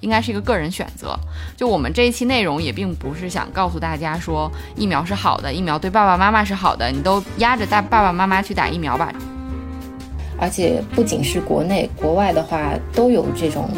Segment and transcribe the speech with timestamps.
[0.00, 1.16] 应该是一个个人选择。
[1.56, 9.12] 就我们这一期内容也并不是想告诉大家说疫苗是好的，疫苗对爸爸妈妈是好的，你都压着大爸爸妈妈去打疫苗吧。
[10.38, 13.70] 而且不仅是国内，国外的话都有这种，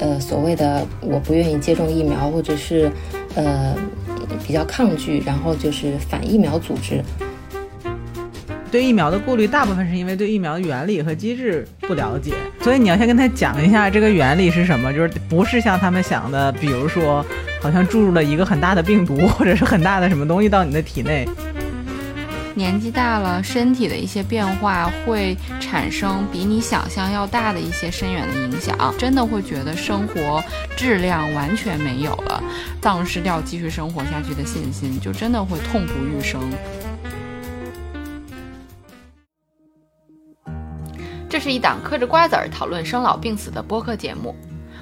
[0.00, 2.90] 呃，所谓的我不愿意接种疫苗，或者是，
[3.36, 3.76] 呃，
[4.44, 7.04] 比较抗拒，然后就是反疫苗组织。
[8.70, 17.24] 对疫苗的顾虑，大部分是因为对疫苗的原理和机制不了解，所以你要先跟他讲一下这个原理是什么，就是不是像他们想的，比如说
[17.60, 21.28] 好像注入了一个很大的病毒，或者是很大的什么东西到你的体内。
[22.54, 30.42] 年纪大了，身体的一些变化会产生比你想象要大的一些深远的影响，真的会觉得生活
[30.76, 32.42] 质量完全没有了，
[32.82, 36.40] 丧失掉继续生活下去的信心，就真的会痛不欲生。
[41.38, 44.34] 这是一档嗑着瓜子儿讨论生老病死的播客节目，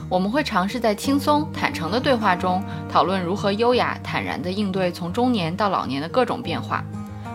[0.09, 6.83] 我们会尝试在轻松坦诚的对话中，讨论如何优雅坦然地应对从中年到老年的各种变化。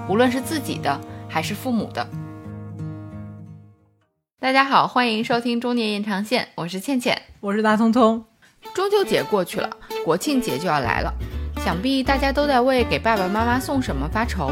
[0.10, 2.08] 无论是自己的还是父母的。
[4.40, 8.26] 大家好，欢迎收听中年延长线，我是倩倩，我是大聪聪。
[8.74, 9.70] 中秋节过去了，
[10.04, 11.14] 国庆节就要来了，
[11.64, 14.52] 想必大家都在为给爸爸妈妈送什么发愁。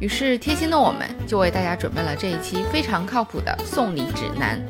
[0.00, 4.60] 于是贴心的我们就为大家准备了这一期非常靠谱的送礼指南：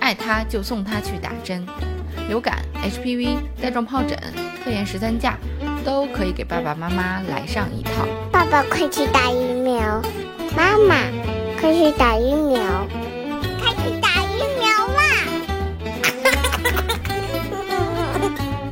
[0.00, 1.66] 爱他就送他去打针，
[2.28, 4.18] 流感、HPV、带状疱疹、
[4.64, 5.38] 科研十三价。
[5.84, 8.08] 都可以给爸爸妈妈来上一套。
[8.32, 10.02] 爸爸快去打疫苗，
[10.56, 10.96] 妈妈
[11.60, 12.60] 快去打疫苗，
[13.60, 15.00] 快去打疫苗啦！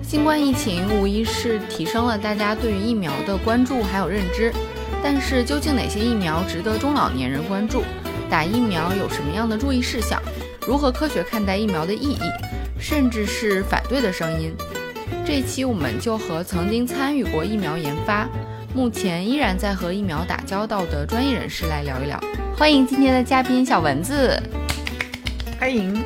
[0.02, 4.52] 新冠疫情无疑是提升了大家对于疫苗的关注还有认知，
[5.04, 7.82] 但是究竟哪些疫苗值得中老年人关注？
[8.30, 10.18] 打疫苗有什么样的注意事项？
[10.66, 12.22] 如何科学看待疫苗的意义？
[12.80, 14.54] 甚至是反对的声音？
[15.22, 18.26] 这一期我们就和曾经参与过疫苗研发，
[18.74, 22.18] 目前依然在和疫苗打交道的专业人士来聊一聊。
[22.56, 24.42] 欢迎今天的嘉宾小蚊子，
[25.60, 26.02] 欢迎。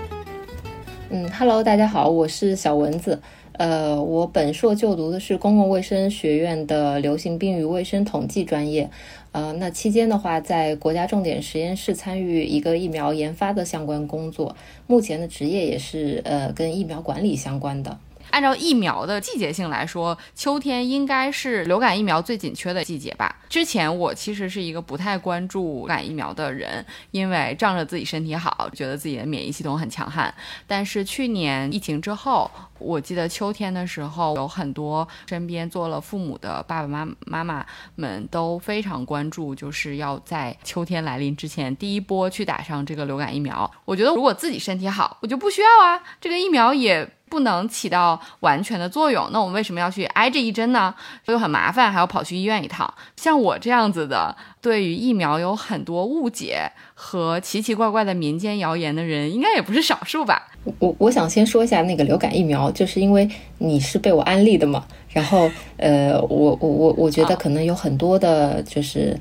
[1.11, 3.23] 嗯，Hello，大家好，我是小蚊子。
[3.59, 8.89] 呃，我本硕就读的是公共卫生学院的流行病与卫生统计专业。
[9.33, 14.57] 呃，那期间的话，在国家重点实验室参与一个疫苗研发的相关工作。
[14.87, 17.99] 目前的职业也是呃跟疫苗管理相关的。
[18.31, 23.35] 按照疫苗的季节性来说，秋天应该是流感疫苗最紧缺的季节吧。
[23.49, 30.33] 之前我其实是一个不太关注流感疫苗的人，因为仗着自己身体好，觉得自己的免疫系统很强悍。
[30.67, 37.65] 但是去年疫情之后，我记得秋天的时候，有很多身边做了父母的爸爸妈妈妈
[37.97, 43.71] 们都非常关注，就是要在秋天来临之前第一波去打上这个流感疫苗。
[43.85, 47.09] 我觉得如果自己身体好，我就不需要啊，这个疫苗也。
[47.31, 50.95] 不能起到完全的作用，那我们为什么要去挨这一针呢？
[51.27, 52.91] 又很麻烦，还要跑去医院一趟。
[53.17, 60.51] 像我这样子的，对于疫苗有很多误解和奇奇怪怪的民间谣言的人，应该也不是少数吧？
[60.79, 64.87] 我我想先说一下那个流感疫苗，就是因为你是被我安利的嘛。
[65.11, 69.19] 然后，呃，我我我我觉得可能有很多的，就是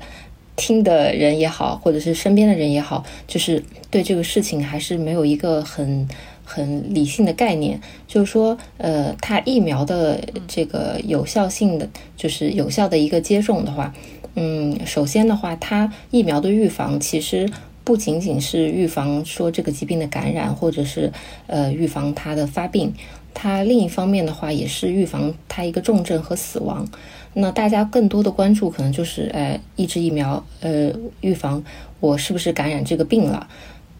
[0.56, 6.08] 听的人也好，或者是身边的人也好，就是对这个事情还是没有一个很。
[6.50, 13.92] 很理性的概念，就是说，呃，它疫苗的这个有效性的，就是有效的一个接种的话，
[14.40, 17.50] 嗯，首先的话，它疫苗的预防其实
[17.82, 21.12] 不仅仅是预防说这个疾病的感染，或者是
[21.48, 22.94] 呃预防它的发病，
[23.34, 26.86] 它另一方面的话也是预防它一个重症和死亡。
[27.34, 31.64] 那大家更多的关注可能就是，呃，抑制疫苗，呃，预防
[31.98, 33.48] 我是不是感染这个病了。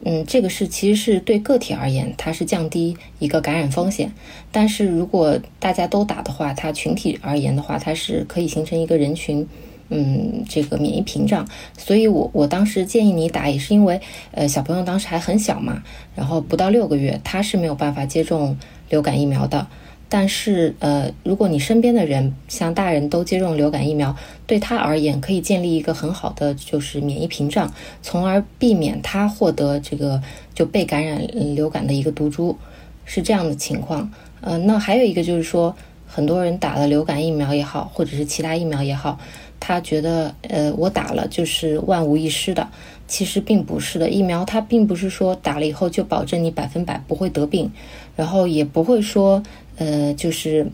[0.04, 4.12] 嗯，这个是其实是对个体而言，它是降低一个感染风险。
[4.52, 9.44] 但是如果大家都打的话，它群体而言的话，它是可以形成一个人群，
[9.88, 11.46] 嗯，这个免疫屏障。
[11.76, 14.00] 所以我我当时建议你打，也是因为，
[14.32, 15.82] 呃，小朋友当时还很小嘛，
[16.14, 18.56] 然后不到六个月，他是没有办法接种
[18.88, 19.66] 流感疫苗的。
[20.10, 24.16] 但是，呃，如果你身边的人像大人都接种流感疫苗，
[24.46, 27.70] 对他而言可以建立一个很好的就是免疫屏障，
[28.00, 30.22] 从而避免他获得这个
[30.54, 31.22] 就被感染
[31.54, 32.56] 流感的一个毒株，
[33.04, 34.10] 是这样的情况。
[34.40, 35.76] 呃，那还有一个就是说，
[36.06, 39.18] 很多人打了流感疫苗也好，或者是其他疫苗也好，
[39.60, 42.68] 他觉得，呃，我打了就是万无一失的，
[43.06, 44.08] 其实并不是的。
[44.08, 47.70] 疫苗它并不是说打了以后就保证你百分百不会得病，
[48.16, 49.42] 然后也不会说。
[49.80, 50.66] 呃，就是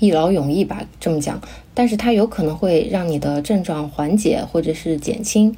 [0.00, 1.40] 一劳永逸吧，这么讲。
[1.72, 5.56] 但是它有可能会让你的症状缓解或者是减轻。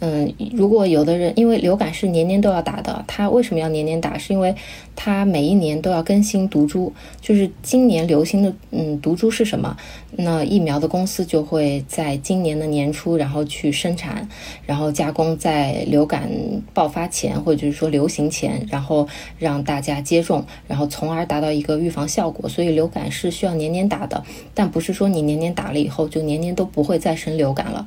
[0.00, 4.16] 嗯，如果有的人因为流感是年年都要打的，他为什么要年年打？
[4.16, 4.54] 是因为
[4.96, 9.76] 他每一年都要更新毒株，就是今年流行的嗯毒株是什么？
[10.12, 14.26] 那疫苗的公司就会在今年的年初，然后去生产，
[14.66, 16.28] 然后加工，在流感
[16.72, 19.06] 爆发前或者就是说流行前，然后
[19.38, 22.48] 让大家接种，然后从而达到一个预防效果。
[22.48, 24.24] 所以流感是需要年年打的，
[24.54, 27.86] 但不是说你年年打了以后就年年都不会再生流感了。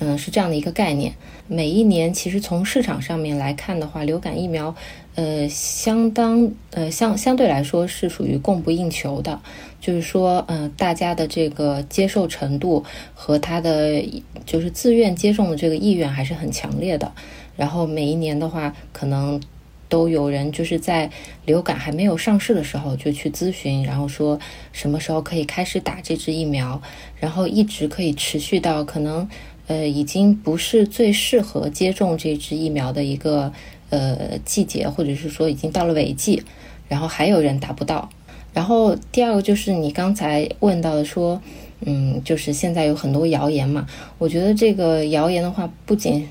[0.00, 1.14] 嗯，是这样的一个概念。
[1.46, 4.74] 每一年，其实从市场上面来看的话，流感疫苗，
[5.14, 9.40] 呃，相当呃相相对来说是属于供不应求的。
[9.80, 14.02] 就是说，嗯，大家的这个接受程度和他的
[14.44, 17.12] 就是自愿接种的这个意愿还是很强烈的。
[17.56, 19.40] 然后每一年的话，可能
[19.88, 21.10] 都有人就是在
[21.46, 24.38] 流感还没有上市的时候就去咨询，然后说
[24.72, 26.80] 什么时候可以开始打这支疫苗，
[27.18, 29.28] 然后一直可以持续到可能。
[29.70, 33.52] 呃，已经不是最适合接种这支疫苗的一个
[33.90, 36.42] 呃季节，或者是说已经到了尾季，
[36.88, 38.10] 然后还有人达不到。
[38.52, 41.40] 然后第二个就是你刚才问到的说，
[41.82, 43.86] 嗯，就是现在有很多谣言嘛。
[44.18, 46.28] 我觉得这个谣言的话，不仅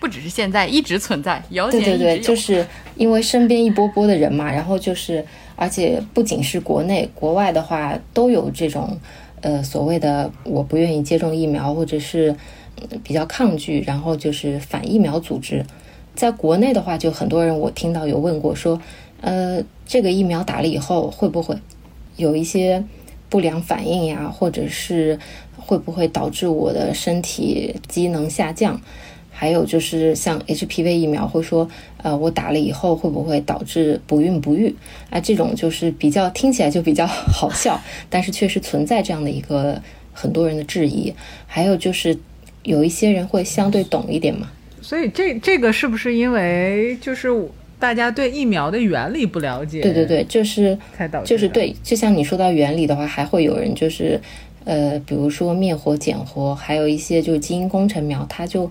[0.00, 1.78] 不只是现在，一直存在谣言。
[1.78, 2.66] 对对对，就是
[2.96, 5.22] 因为身边一波波的人嘛，然后就是
[5.56, 8.98] 而且不仅是国内，国外的话都有这种
[9.42, 12.34] 呃所谓的我不愿意接种疫苗，或者是。
[13.02, 15.64] 比较抗拒，然后就是反疫苗组织。
[16.14, 18.78] 在国内的话，就很多人我听到有问过，说，
[19.22, 21.56] 呃，这个疫苗打了以后会不会
[22.18, 22.84] 有一些
[23.30, 24.28] 不良反应呀？
[24.28, 25.18] 或者是
[25.56, 28.78] 会不会导致我的身体机能下降？
[29.30, 34.76] 还有就是像 HPV 疫苗，会说，呃，我打了以后会不会导致不孕不育？
[35.08, 37.80] 啊，这种就是比较听起来就比较好笑，
[38.10, 39.80] 但是确实存在这样的一个
[40.12, 41.14] 很多人的质疑。
[41.46, 42.18] 还有就是。
[42.62, 44.50] 有一些人会相对懂一点嘛，
[44.80, 47.28] 所以这这个是不是因为就是
[47.78, 49.80] 大家对疫苗的原理不了解？
[49.80, 50.78] 对对对，就是
[51.24, 54.20] 就是对，就像你说到原理的话，还会有人就是
[54.64, 58.70] 呃，比如说灭活减活，还有一些就是基因工程苗，它就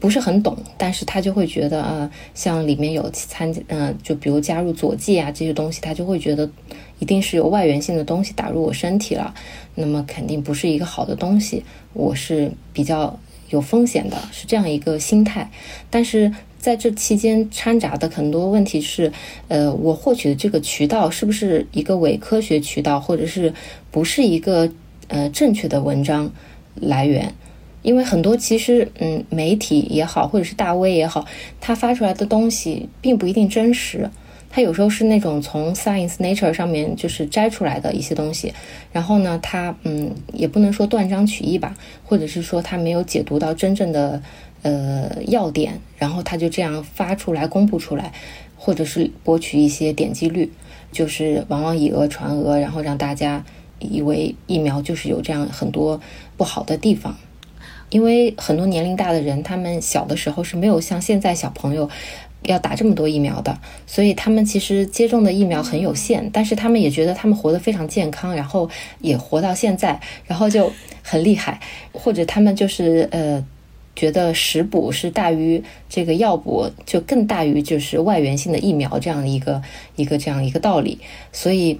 [0.00, 6.50] 不是很懂，但是他就会觉得啊，像里面有参嗯，就比如加入佐剂啊这些东西，他就会觉得
[6.98, 9.34] 一定是有外源性的东西打入我身体了，
[9.74, 11.62] 那么肯定不是一个好的东西。
[11.92, 13.18] 我是比较
[13.50, 15.50] 有风险的，是这样一个心态。
[15.90, 19.12] 但是在这期间掺杂的很多问题是，
[19.48, 23.52] 呃，我获取的这个渠道是不是一个伪科学渠道，或者是
[23.90, 24.70] 不是一个
[25.08, 26.30] 呃正确的文章
[26.74, 27.34] 来源？
[27.82, 31.26] 因为很多其实，嗯，媒体也好，或者是大 V 也好，
[31.60, 34.10] 他发出来的东西并不一定真实。
[34.52, 38.52] 它有时候是那种从 Science Nature 上面就是摘出来的一些东西，
[38.90, 44.20] 然后呢，它嗯也不能说断章取义吧，或者是说它没有解读到真正的
[44.62, 48.12] 呃要点，然后它就这样发出来公布出来，
[48.56, 50.50] 或者是博取一些点击率，
[50.90, 53.44] 就是往往以讹传讹，然后让大家
[53.78, 56.00] 以为疫苗就是有这样很多
[56.36, 57.16] 不好的地方，
[57.90, 61.88] 因为很多年龄大的人，他们小的时候是没有像现在小朋友。
[62.44, 68.70] 要打这么多疫苗的，所以他们其实接种的疫苗很有限，但是他们也觉得他们活得非常健康，然后
[69.00, 70.72] 也活到现在，然后就
[71.02, 71.60] 很厉害，
[71.92, 73.44] 或者他们就是呃
[73.94, 79.60] 觉得食补是大于这个药补，就更大于就是外源性的疫苗这样的一个
[79.96, 80.98] 一个这样一个道理，
[81.32, 81.78] 所以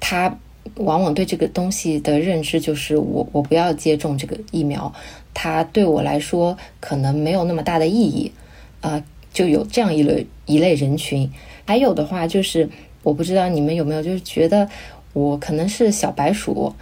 [0.00, 0.34] 他
[0.76, 4.90] 往往对这个东西的认知就是我我不要接种这个疫苗，
[5.34, 8.32] 它对我来说可能没有那么大的意义
[8.80, 9.02] 啊。
[9.32, 11.30] 就有这样一类一类人群，
[11.64, 12.68] 还有的话就是，
[13.04, 14.68] 我不知道你们有没有，就是觉得
[15.12, 16.74] 我可能是小白鼠，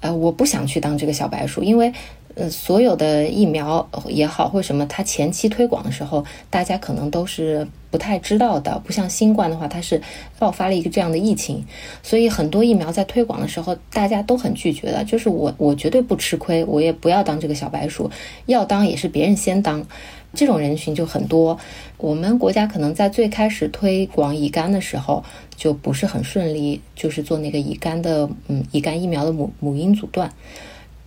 [0.00, 1.90] 呃，我不想去当这个小白鼠，因为，
[2.34, 10.02] 呃，所有的疫苗也好或什么，它前期推广的时候，大家可能都是不太知道的，不像新冠的话，它是
[10.36, 11.64] 爆发了一个这样的疫情，
[12.02, 18.10] 所以很多疫苗在推广的时候，大家都很拒绝的，就是我我绝对不吃亏，我也不要当这个小白鼠，
[18.46, 19.86] 要当也是别人先当。
[20.34, 21.56] 这种人群就很多。
[21.96, 25.22] 我们国家可能在最开始推广乙肝的时候
[25.54, 30.32] 就不是很顺利，就是做那个乙肝的，嗯，乙肝疫苗的母母婴阻断。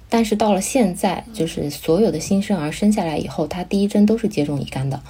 [0.08, 5.01] 但是到了现在，就是所有的新生儿生下来以后，他第一针都是接种乙肝的。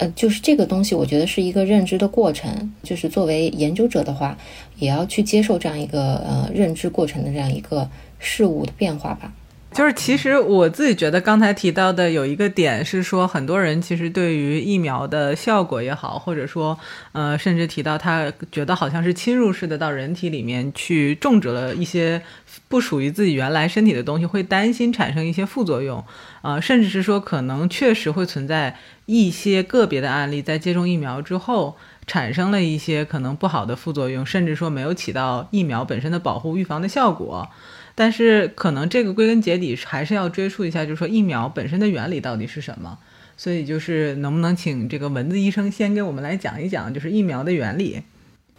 [0.00, 2.72] 呃，就是这个东西，我觉得是一个认知的过程。
[2.82, 4.38] 就是作为研究者的话，
[4.78, 7.86] 也要去接受这样一个呃认知过程的这样一个
[8.18, 9.30] 事物的变化吧。
[9.72, 16.76] 就是其实我自己觉得刚才提到的有一个点是说，很多人其实对于疫苗的效果也好，或者说
[17.12, 22.20] 呃，甚至提到他觉得好像是侵入式的到人体里面去种植了一些
[22.68, 26.04] 不属于自己原来身体的东西，会担心产生一些副作用，
[26.42, 31.76] 呃，甚至是说可能确实会存在一些个别的案例，在接种疫苗之后
[32.08, 37.48] 产生了一些可能不好的副作用，甚至说没有起到疫苗本身的保护预防的效果。
[37.94, 42.98] 但是可能这个归根结底还是要追溯一下，就是说疫苗本身的原理到底是什么。
[43.36, 48.02] 所以就是能不能请这个蚊子医生先给我们来讲一讲，就是疫苗的原理。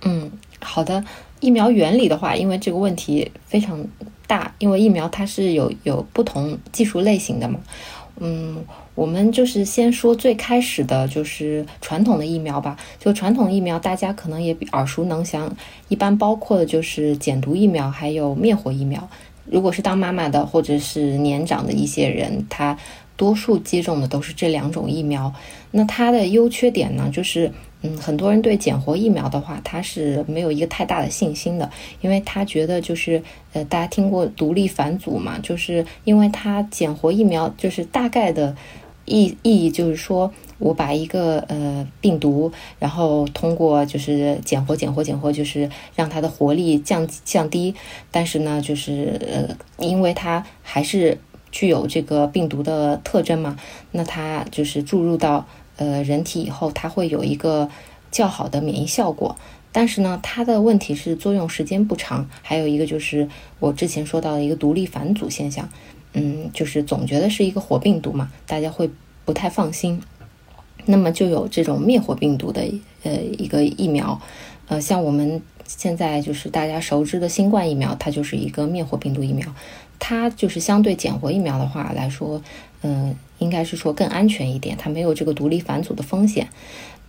[0.01, 1.05] 嗯，好的。
[1.39, 3.85] 疫苗原理的话，因为这个问题非常
[4.25, 7.59] 大，因为疫苗它是有有不同技术类型的嘛。
[8.23, 8.63] 嗯，
[8.93, 12.77] 我们就是先说最开始的就是传统的疫苗吧。
[12.99, 15.51] 就传统疫苗，大家可能也耳熟能详，
[15.87, 19.09] 一般包括的就是减毒疫苗，还有灭活疫苗。
[19.45, 22.77] 如果是当妈妈的或者是年长的一些人，他
[23.17, 25.33] 多数接种的都是这两种疫苗。
[25.71, 31.69] 那它的优缺点呢，就是嗯，很多人对减活疫苗的话，他是没有一个太大的信心的，
[32.01, 33.21] 因为他觉得就是
[33.53, 38.55] 呃，大家听过独立反祖嘛，就是因为它减活疫苗就是大概的
[39.05, 40.31] 意意义就是说。
[40.63, 47.73] 我把一个呃病毒，然后通过就是减活、减活、减活，就是让它的活力降降低。
[48.11, 51.17] 但是呢，就是呃，因为它还是
[51.51, 53.57] 具有这个病毒的特征嘛，
[53.93, 55.47] 那它就是注入到
[55.81, 57.69] 呃人体以后，它会有一个
[58.11, 59.35] 较好的免疫效果。
[59.71, 63.27] 但是呢，它的问题是作用时间不长，还有一个就是
[63.59, 65.67] 我之前说到的一个独立反祖现象，
[66.13, 68.89] 嗯，就是总觉得是一个活病毒嘛，大家会
[69.25, 70.01] 不太放心。
[70.85, 72.61] 那么就有这种灭活病毒的
[73.03, 74.19] 呃一个疫苗，
[74.67, 79.47] 呃，像我们现在就是大家熟知的新冠疫苗，它就是一个灭活病毒疫苗，
[79.99, 82.41] 它就是相对减活疫苗的话来说，
[82.81, 86.47] 嗯，应该是说更安全一点，它没有这个独立反祖的风险，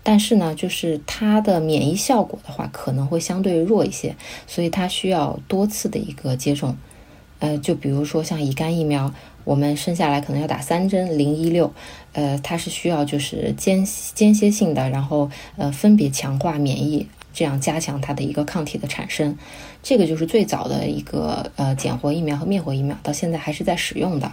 [0.03, 4.17] 但是呢，就是它的免疫效果的话可能会相对弱一些，
[4.49, 6.77] 所以它需要多次的一个接种，
[7.39, 9.15] 呃，就比如说像乙肝疫苗。
[9.45, 11.75] 我们生下来可能要打三针零一六，
[12.13, 13.85] 呃，它是需要就是间
[14.15, 19.37] 间歇性的，然后呃分别强化免疫，这样加强它的一个抗体的产生。
[19.83, 24.31] 这个就是最早的一个呃减活疫苗和灭活疫苗，到现在还是在使用的。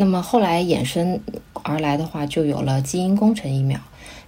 [0.00, 1.20] 那么后来衍生
[1.64, 3.80] 而来的话，就有了基因工程疫苗。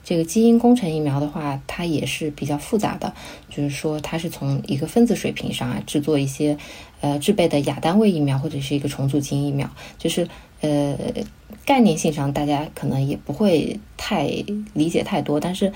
[0.03, 3.15] 这个基因工程疫苗的话，它也是比较复杂的，
[3.49, 6.59] 就是说它是从一个分子水平上啊制作一些。
[7.03, 10.29] 呃，制备的亚单位疫苗或者是一个重组基因疫苗，就是
[10.61, 10.95] 呃
[11.65, 14.27] 概念性上大家可能也不会太
[14.75, 15.73] 理解太多，但是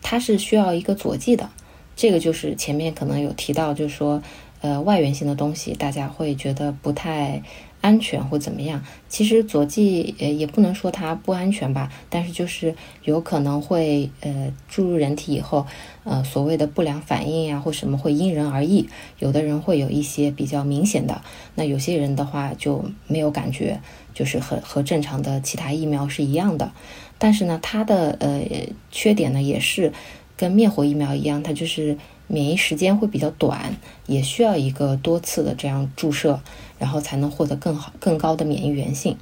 [0.00, 1.50] 它是需要一个佐剂的，
[1.94, 4.22] 这个就是前面可能有提到，就是说
[4.62, 7.42] 呃外源性的东西大家会觉得不太。
[7.82, 8.82] 安全或怎么样？
[9.08, 12.74] 其实佐剂呃也不能说它不安全吧，但是就是
[13.04, 15.66] 有可能会呃注入人体以后，
[16.04, 21.20] 呃所谓的不良反应呀或什么会因人而异，有的人会有一些比较明显的，
[21.56, 23.80] 那有些人的话就没有感觉，
[24.14, 26.72] 就是和和正常的其他疫苗是一样的。
[27.18, 28.42] 但是呢，它的呃
[28.90, 29.92] 缺点呢也是
[30.36, 36.40] 跟灭活疫苗一样，它就是免疫时间会比较短，也需要一个多次的这样注射。
[36.82, 39.16] 然后才能获得更好、更高的免疫原性。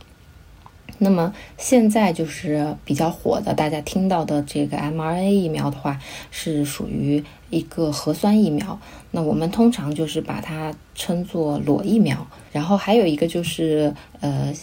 [0.97, 6.01] 那么现在就是比较火的，大家听到的这个 mRNA 疫苗的话，
[6.31, 8.81] 是属于一个核酸疫苗。
[9.11, 12.27] 那我们通常就是把它称作裸疫苗。
[12.51, 14.55] 然后还有一个就是呃，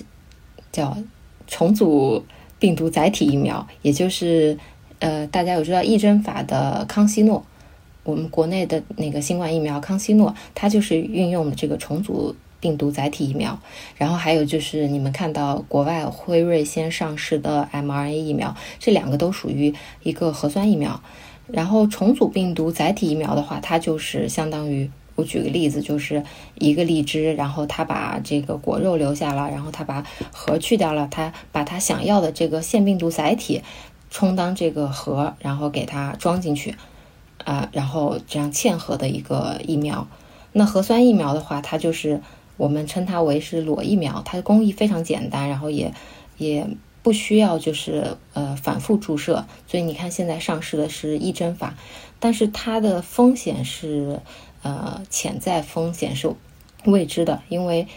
[0.71, 0.97] 叫
[1.45, 2.25] 重组
[2.57, 4.57] 病毒载体疫苗，也就是
[4.97, 7.45] 呃，大家有知道义针法的康希诺，
[8.03, 12.35] 我们国内的那个新冠疫苗康希诺，它就是运用的这个重组。
[12.59, 13.59] 病毒载体疫苗，
[13.95, 20.99] 然后还有就是你们看到国外辉瑞先上市的 mRNA 疫苗，这两个都属于一个核酸疫苗。
[21.45, 26.23] 然后重组病毒载体疫苗的话，它就是相当于我举个例子，就是
[26.55, 33.61] 一个荔枝，然后它把这个果肉留下了，然后它把核去掉了，它把它想要的这个腺病毒载体
[34.09, 36.75] 充当这个核，然后给它装进去，
[37.45, 40.07] 啊，然后这样嵌合的一个疫苗。
[40.51, 42.19] 那核酸疫苗的话，它就是。
[42.57, 45.93] 我们称它为是裸疫苗，它的工艺非常简单，然后也
[46.37, 46.67] 也
[47.01, 51.75] 不需要就是呃反复注射，所以你看现在上市的是一针法，
[52.19, 54.19] 但是它的风险是
[54.63, 56.33] 呃潜在风险是
[56.85, 57.87] 未知的，因为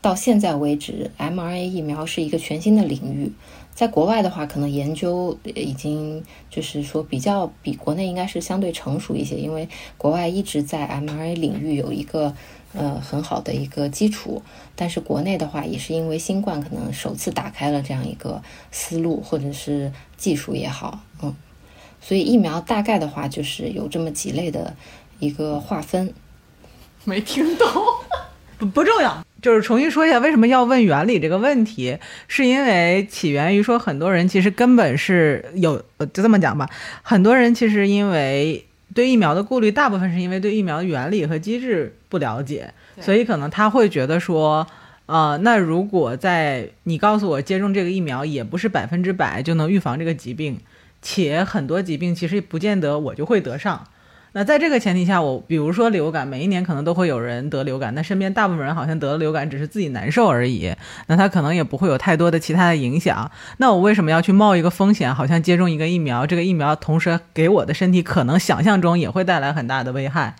[0.00, 3.32] 到现在为止，mRNA 疫苗是一个全新的领域。
[3.74, 9.68] 在国外的话，可能研究已经就是说比较比国内应该是相对成熟一些，因为
[9.98, 12.32] 国外一直在 mRNA 领域有一个
[12.74, 14.42] 呃很好的一个基础。
[14.76, 21.34] 但是国内的话，也是因为新冠可能首次打开了这样一个思路或者是技术也好，嗯，
[22.00, 24.76] 所以疫苗大概的话就是有这么几类的
[25.18, 26.12] 一个划分。
[27.04, 27.66] 没听懂，
[28.58, 29.24] 不不重要。
[29.42, 36.70] 就是重新说一下，为什么要问原理这个问题，是因为起源于说很多人其实根本是有，就这么讲吧，
[37.02, 44.66] 很多人其实因为对疫苗的顾虑，大部分是因为对疫苗的原理和机制不了解，所以可能他会觉得说，
[45.06, 50.60] 呃，那如果在你告诉我接种这个疫苗也不是百分之百就能预防这个疾病，
[51.02, 53.86] 且很多疾病其实不见得我就会得上。
[54.36, 60.74] 那在这个前提下，我比如说流感，每一年可能都会有人得流感，那身边大部分人好像得了流感只是自己难受而已，
[61.06, 63.30] 那他可能也不会有太多的其他的影响。
[63.58, 70.34] 那我为什么要去冒一个风险，好像接种一个疫苗，这个疫苗同时给我的身体可能想象中也会带来很大的危害？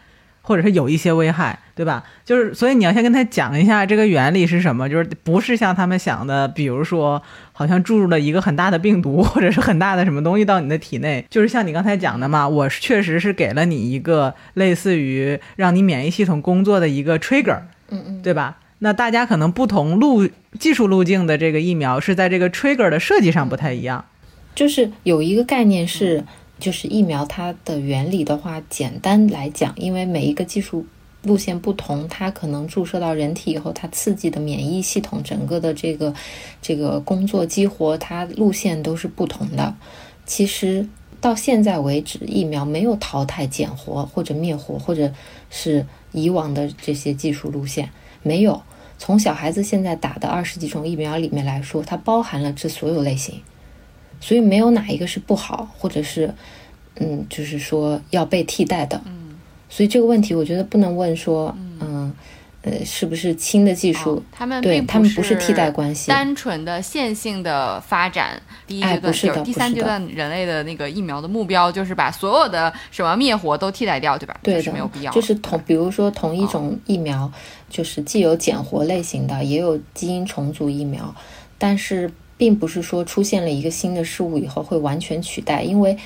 [0.46, 2.04] 或者是有一些危害，对吧？
[2.22, 7.22] 就是，所以你要先跟他讲一下这个原理是什么，就是不是像他们想的，比如说
[7.52, 18.58] 好像注入了一个很大的病毒或者是很大的什么东西到你的体内，就是像你刚才讲的嘛，我确实是给了你一个类似于让你免疫系统工作的一个 trigger，嗯嗯，对吧？
[18.80, 24.04] 那大家可能不同路技术路径的这个疫苗是在这个 trigger 的设计上不太一样，
[24.54, 26.22] 就是有一个概念是。
[26.64, 30.86] 就是疫苗它的原理的话，简单来讲，因为每一个技术
[31.22, 36.14] 路线不同，它可能注射到人体以后，它刺激的免疫系统整个的这个
[36.62, 39.74] 这个工作激活，它路线都是不同的。
[40.24, 40.88] 其实
[41.20, 45.12] 到现在为止，疫苗没有淘汰减活或者灭活，或者
[45.50, 47.90] 是以往的这些技术路线
[48.22, 48.62] 没有。
[48.96, 53.42] 从小孩子现在打的二十几种疫苗里面来说，它包含了这所有类型。
[54.24, 56.32] 所以没有哪一个是不好，或者是，
[56.96, 58.98] 嗯，就是说要被替代的。
[59.04, 59.36] 嗯，
[59.68, 62.10] 所以这个问题我觉得不能问说，嗯，
[62.62, 64.22] 呃，是不是新的技术？
[64.32, 68.40] 他们对他们不是替代关系，单纯的线性的发展。
[68.66, 74.40] 第一阶段就是第三阶段人类的那个疫苗的目标就是把所有的什么灭活都替代掉，对吧？
[74.42, 75.12] 对的，没有必要。
[75.12, 77.30] 就是同，比如说同一种疫苗，
[77.68, 81.14] 就是既有减活类型的，也有基因重组疫苗，
[81.58, 82.10] 但是。
[82.36, 85.96] 并不是说出现了一个新的事物以后会完全取代，因为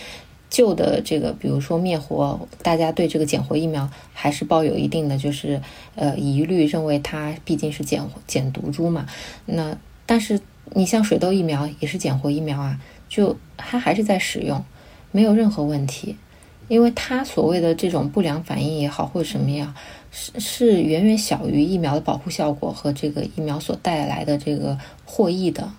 [0.51, 5.61] 旧的这个，比如说灭活，大家对这个减活疫苗还是抱有一定的就是
[5.95, 9.07] 呃疑虑，认为它毕竟是减减毒株嘛。
[9.45, 10.41] 那但是
[10.73, 14.65] 你像水痘疫苗也是减活疫苗啊，就它还是在使用，
[15.13, 16.17] 没有任何问题，
[16.69, 19.75] 因为它所谓的这种不良反应也好或者什么呀，
[20.11, 25.71] 是是远远小于疫苗的保护效果和这个疫苗所带来的这个获益的。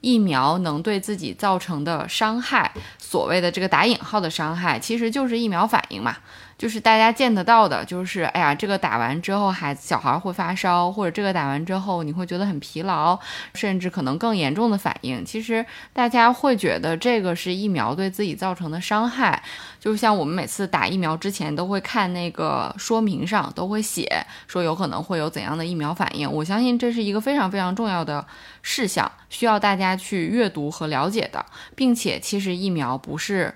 [0.00, 6.16] 疫苗能对自己造成的伤害，所谓的这个打引号的伤害，其实就是疫苗反应嘛。
[6.58, 13.16] 就是大家见得到的，就是哎呀，这个打完之后，孩子小孩会发烧，或者这个打完之后你会觉得很疲劳，
[13.54, 15.24] 甚至可能更严重的反应。
[15.24, 19.40] 其实大家会觉得这个是疫苗对自己造成的伤害。
[19.78, 26.28] 就像我们每次打疫苗之前都会看那个说明上都会写说有可能会有怎样的疫苗反应。
[26.30, 28.26] 我相信这是一个非常非常重要的
[28.62, 33.54] 事项，需要大家去阅读和了解的，并且其实疫苗不是。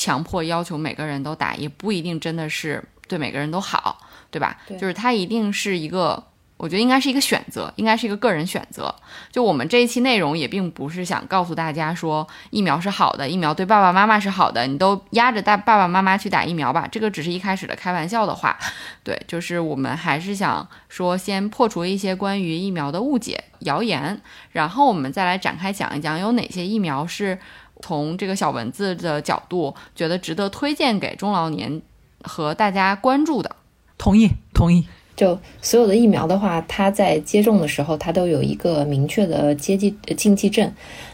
[0.00, 3.98] 强迫要求每个人都打，也不一定真的是对每个人都好，
[4.30, 4.56] 对吧？
[4.80, 6.24] 就是它一定是一个，
[6.56, 8.94] 我觉得应该是一个选择，应该是一个个人选择。
[9.30, 16.88] 就我们这一期内容也并不是想告诉大家说疫苗是好的，疫苗对爸爸妈妈是好的，你都压着大爸爸妈妈去打疫苗吧。
[16.90, 18.58] 这个只是一开始的开玩笑的话，
[19.04, 24.18] 对，就是我们还是想说先破除一些关于疫苗的误解、谣言，
[24.52, 27.38] 然后我们再来展开讲一讲有哪些疫苗是。
[27.82, 31.80] 从这个小文字的角度，觉得值得推荐给中老年
[32.22, 33.56] 和大家关注的，
[33.98, 34.86] 同意同意。
[35.16, 40.72] 就所有的疫苗的话，它在接种的时候，它都有一个明确的接禁禁忌症，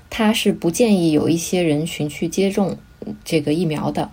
[0.09, 2.77] 它是不建议有一些人群去接种
[3.25, 4.09] 这个疫苗的。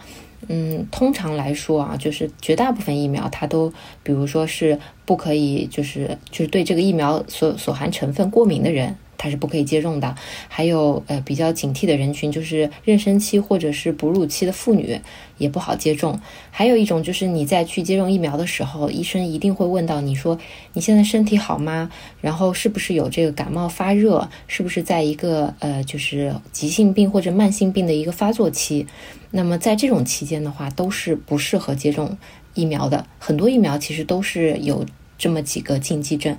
[0.48, 8.96] 嗯，通常来说啊，就是绝大部分疫苗它都，比如说是不可以，就是就是对这个疫苗所所含成分过敏的人。
[9.18, 10.16] 它是不可以接种的，
[10.48, 15.00] 还有呃比较警惕的人群，就是妊娠期或者是哺乳期的妇女
[15.38, 16.20] 也不好接种。
[16.52, 20.38] 还有一种就是你在去接种疫苗的时候，医生一定会问到你说
[20.74, 21.90] 你现在身体好吗？
[22.22, 24.30] 然后是不是有这个感冒发热？
[24.48, 28.86] 是不是在一个呃就是急性病或者慢性病的一个发作期？
[29.32, 32.18] 那么在这种期间的话，都是不适合接种
[32.54, 33.06] 疫苗的。
[33.20, 34.86] 很多疫苗其实都是有。
[35.16, 36.36] 这么几个禁忌症。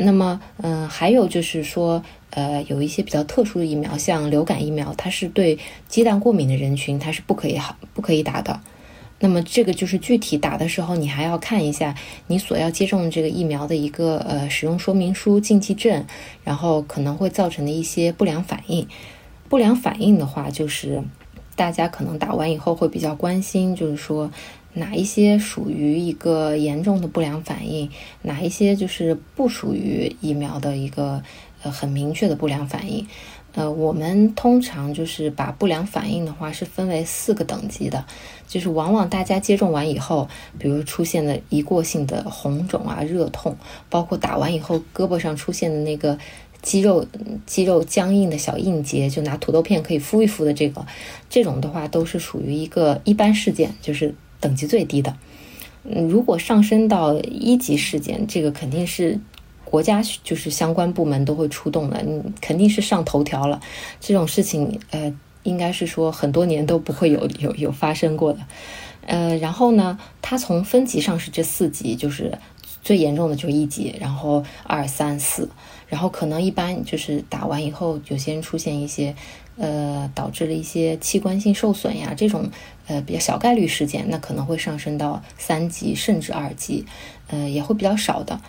[0.00, 5.58] 那么，嗯、还有就是说，呃，有一些比较特殊的疫苗，像流感疫苗，它是对
[5.88, 8.60] 鸡蛋过敏的人群，它是不可以好不可以打的。
[9.20, 11.94] 那么这个就是具体打的时候，你还要看一下
[12.28, 16.06] 你所要接种的这个疫苗的一个呃使用说明书、禁忌症，
[16.44, 18.86] 然后可能会造成的一些不良反应。
[19.48, 21.02] 不良反应的话，就是
[21.56, 24.30] 大家可能打完以后会比较关心，就是说
[24.78, 27.90] 哪一些属于一个严重的不良反应，
[28.22, 31.22] 哪一些就是不属于疫苗的一个
[31.62, 33.06] 呃很明确的不良反应。
[33.54, 38.04] 呃，我们通常就是把不良反应的话是分为四个等级的，
[38.46, 43.56] 就是往往大家接种完以后，比如出现的一过性的红肿啊、热痛，
[43.88, 46.16] 包括打完以后胳膊上出现的那个
[46.62, 47.04] 肌肉
[47.46, 50.86] 肌肉僵硬的小硬结，就拿土豆片可以敷一敷的这个，
[51.28, 55.16] 这种的话都是属于一个一般事件，就是等级最低的。
[55.84, 59.18] 嗯，如果上升到一级事件，这个肯定是
[59.64, 63.60] 国家就是相关部门都会出动的，你肯定是上头条了。
[64.00, 68.40] 这种事情，呃，应该是说很多年都不会有 有有发生过的。
[69.06, 72.38] 呃，然后呢，它从分级上是这四级，就是
[72.82, 75.48] 最严重的就是一级，然后二三四，
[75.86, 79.14] 然后可能一般就是打完以后，有些人出现一些
[79.58, 82.48] 呃导致了一些器官性受损呀，这种
[82.86, 86.86] 呃比较小概率事件，那可能会上升到三级甚至二级，
[87.26, 88.40] 呃也会比较少的。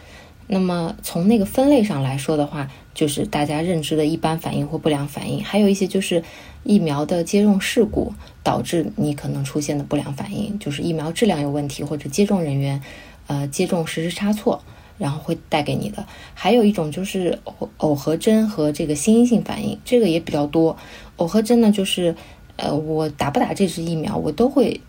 [0.52, 6.24] 那么从那个分类上来说的话，就是大家认知的一般反应或不良反应，还有一些就是
[6.64, 12.82] 疫苗的接种事故导致你可能出现的不良反应，就是疫苗质量有问题或者接种人员
[13.28, 14.64] 呃接种实施差错，
[15.00, 16.06] 然后会带给你的。
[16.36, 20.78] 还有一种就是耦耦合针和这个心因性反应，这个也比较多。
[21.18, 22.16] 耦合针呢，就是
[22.58, 24.80] 呃我打不打这支疫苗，我都会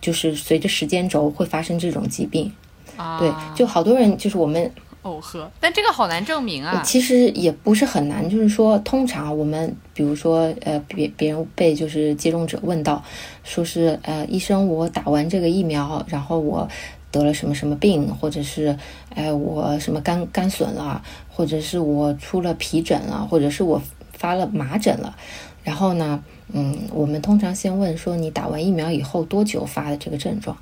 [0.00, 2.52] 就是随着时间轴会发生这种疾病。
[2.96, 4.70] 啊，对，就好多人就是我们
[5.04, 6.82] 耦合，但这个好难证明啊。
[6.82, 13.00] 其实也不是很难，就是说，通常我们比如说，呃，别别人被就是接种者问到，
[13.44, 16.68] 说是呃，医生，我打完这个疫苗，然后我
[17.10, 18.76] 得了什么什么病，或者是
[19.14, 23.80] 哎我什么肝肝损了，或者是我出了皮疹了，或者是我
[24.12, 25.16] 发了麻疹了，
[25.64, 30.56] 然后呢，嗯，我们通常先问说你打完疫苗以后多久发的这个症状？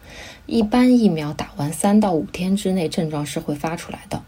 [0.47, 4.23] 一般疫苗打完三到五天之内症状是会发出来的。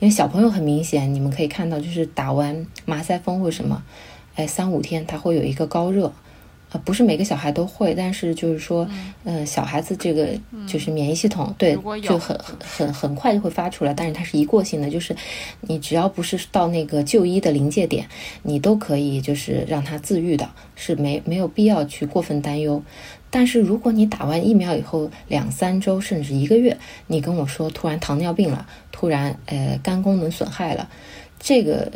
[0.00, 3.82] 因为小朋友很明显，你们可以看到，就是打完麻腮风或什么，
[4.34, 6.10] 哎，三五天他会有一个高热，
[6.72, 8.88] 呃，不是每个小孩都会，但是就是说，
[9.24, 10.28] 嗯、小孩子这个
[10.66, 15.14] 就是免疫系统、对就很很很很快就会发出来，但是它是一过性的，就是
[15.62, 18.08] 你只要不是到那个就医的临界点，
[18.42, 22.82] 你都可以就是让它自愈的，是没没有必要去过分担忧。
[23.32, 30.88] 但是如果你打完疫苗以后两三周甚至一个月，你跟我说突然糖尿病了，突然呃肝功能损害了，
[31.38, 31.92] 这个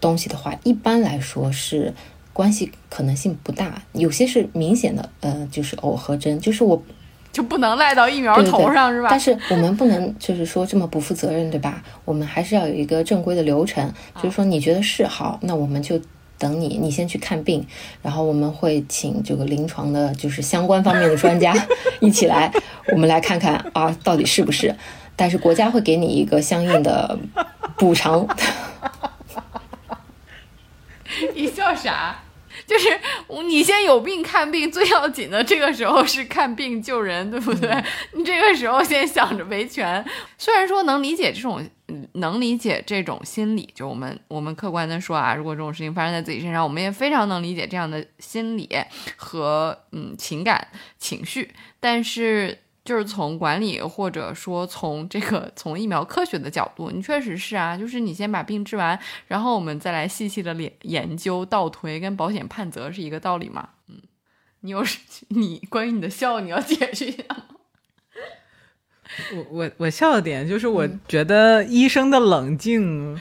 [0.00, 1.92] 东西的话，一般来说是
[2.38, 6.80] 关系可能性不大，有些是明显的呃就是耦合针，就是我
[7.32, 9.08] 就不能赖到疫苗头上是吧？
[9.10, 11.82] 但是我们不能就是说这么不负责任，对吧？
[12.04, 16.00] 我们还是要有一个正规的流程，就是说你觉得是好，那我们就
[16.38, 17.66] 等你，你先去看病，
[18.02, 21.52] 然后我们会请这个临床的，就是相关方面的专家
[21.98, 22.52] 一起来，
[22.92, 24.72] 我们来看看啊，到底是不是？
[25.16, 27.18] 但是国家会给你一个相应的
[27.76, 28.24] 补偿。
[31.34, 32.16] 你笑啥？
[32.68, 33.00] 就是
[33.48, 37.82] 你先有病看病，最要紧的这个时候是看病救人，对不对？
[38.12, 40.04] 你这个时候先想着维权，
[40.36, 48.68] 虽然说能理解这种，嗯能理解这种心理，就我们我们客观的说啊，如果这种事情发生在自己身上，我们也非常能理解这样的心理
[49.16, 51.50] 和嗯情感情绪，
[51.80, 52.58] 但是。
[52.88, 63.68] 就是从管理或者说从这个从疫苗科学的角度，你确实是啊，就是你先把病治完，然后我们再来细细的研研究倒推，跟保险判责是一个道理嘛？
[63.88, 64.00] 嗯，
[64.60, 64.82] 你有
[65.28, 67.44] 你关于你的笑，你要解释一下吗？
[69.36, 73.20] 我我我笑的点就是，我觉得医生的冷静和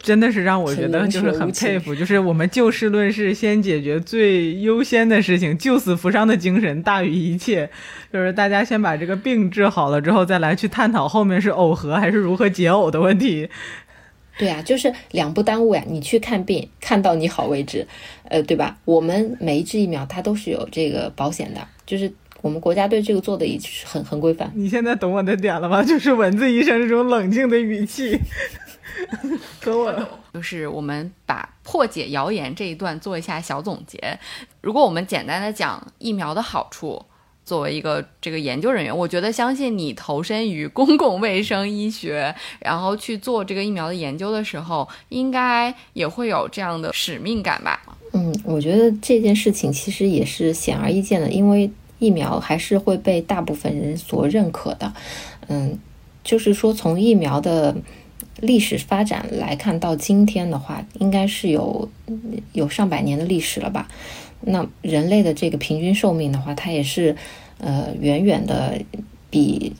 [0.00, 7.68] 真的是让我觉得就是很佩服，就是我们就事论事，先解决最优先的事情，救死扶伤的精神大于一切。
[8.12, 13.48] 就是大家先把这个病治好了之后，再来去探讨后面是耦合还是如何解耦的问题。
[14.38, 15.82] 对啊，就是两不耽误呀。
[15.88, 17.84] 你去看病，看到你好为止，
[18.28, 18.78] 呃，对吧？
[18.84, 24.48] 我们每一支疫苗它都是有这个保险的，就是我们国家对这个做的也是很很规范。
[24.54, 25.82] 你现在懂我的点了吗？
[25.82, 28.16] 就是文字医生这种冷静的语气，
[29.62, 34.18] 和我就是我们把破解谣言这一段做一下小总结。
[34.60, 37.04] 如果我们简单的讲疫苗的好处，
[37.44, 47.80] 作为一个这个研究人员，我觉得相信你投身于公共卫生医学，然后去做这个疫苗的研究的时候，应该也会有这样的使命感吧？
[48.12, 54.92] 嗯，我觉得这件事情其实也是显而易见的，因为疫苗还是会被大部分人所认可的。
[55.46, 55.78] 嗯，
[56.22, 57.74] 就是说从疫苗的。
[58.40, 61.88] 历史发展来看，到今天的话，应该是有
[62.52, 63.88] 有上百年的历史了吧？
[64.40, 67.16] 那人类的这个平均寿命的话，它也是
[67.58, 68.80] 呃远远的
[69.30, 69.74] 比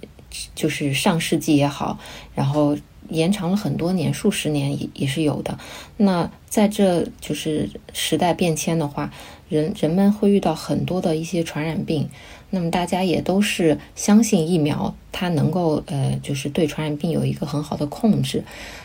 [0.54, 1.98] 就是上世纪也好，
[2.34, 2.76] 然后
[3.08, 5.56] 延长了很多年，数十年也也是有的。
[5.96, 9.12] 那在这就是时代变迁的话，
[9.48, 12.08] 人人们会遇到很多的一些传染病。
[12.50, 18.42] 那么大家也都是相信疫苗，它能够呃，就是对传染病有一个很好的控制，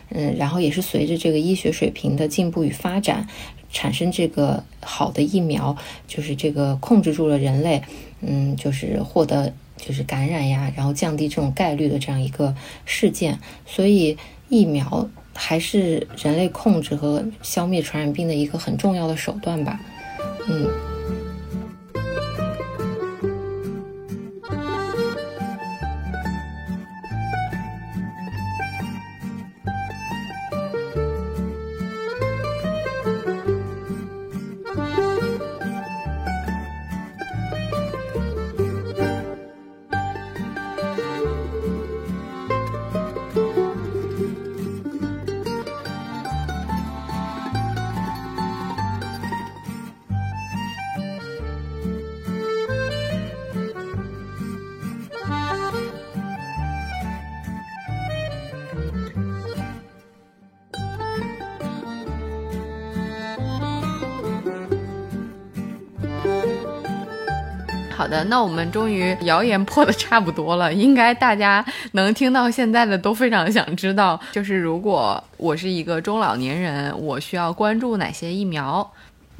[0.10, 3.26] 嗯，然后也是随着这个医学水平的进步与发展，
[3.72, 5.76] 产生这个好的疫苗，
[6.08, 7.82] 就是这个控制住了人类，
[8.20, 12.54] 嗯，就是获得就是感染呀，然后降低这种概率的这样一个
[12.86, 14.18] 事件，所以
[14.50, 19.80] 疫苗还是人类控制和消灭传染病的一个很重要的手段吧，
[20.50, 20.93] 嗯。
[68.26, 78.92] 那我们终于谣言破的差不多了，应该大家能听到现在的都非常想知道，就是如果我是一个中老年人，我需要关注哪些疫苗？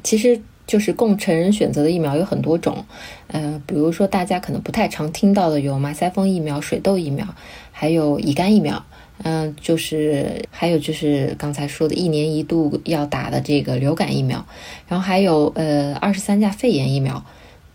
[0.02, 2.84] 其实就是供成人选择的疫苗有很多种，
[3.28, 7.26] 呃，比如说大家可能不太常听到的有马赛风疫苗、水痘疫苗，
[7.72, 8.84] 还有乙肝疫苗，
[9.22, 14.44] 嗯，就是还有就是刚才说的一年一度要打的这个流感疫苗，
[14.88, 17.24] 然后还有呃二十三价肺炎疫苗。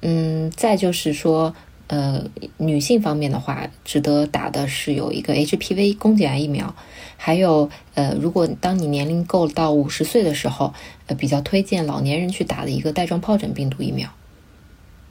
[0.01, 1.53] 嗯，再就是说，
[1.87, 2.23] 呃，
[2.57, 6.73] 女性方面的话，值得打的是有一个 HPV 宫颈癌疫苗，
[7.17, 10.73] 还有呃，如果当你年龄够到五十岁的时候，
[11.07, 14.09] 呃，比较推荐老年人去打的一个带状疱疹病毒疫苗。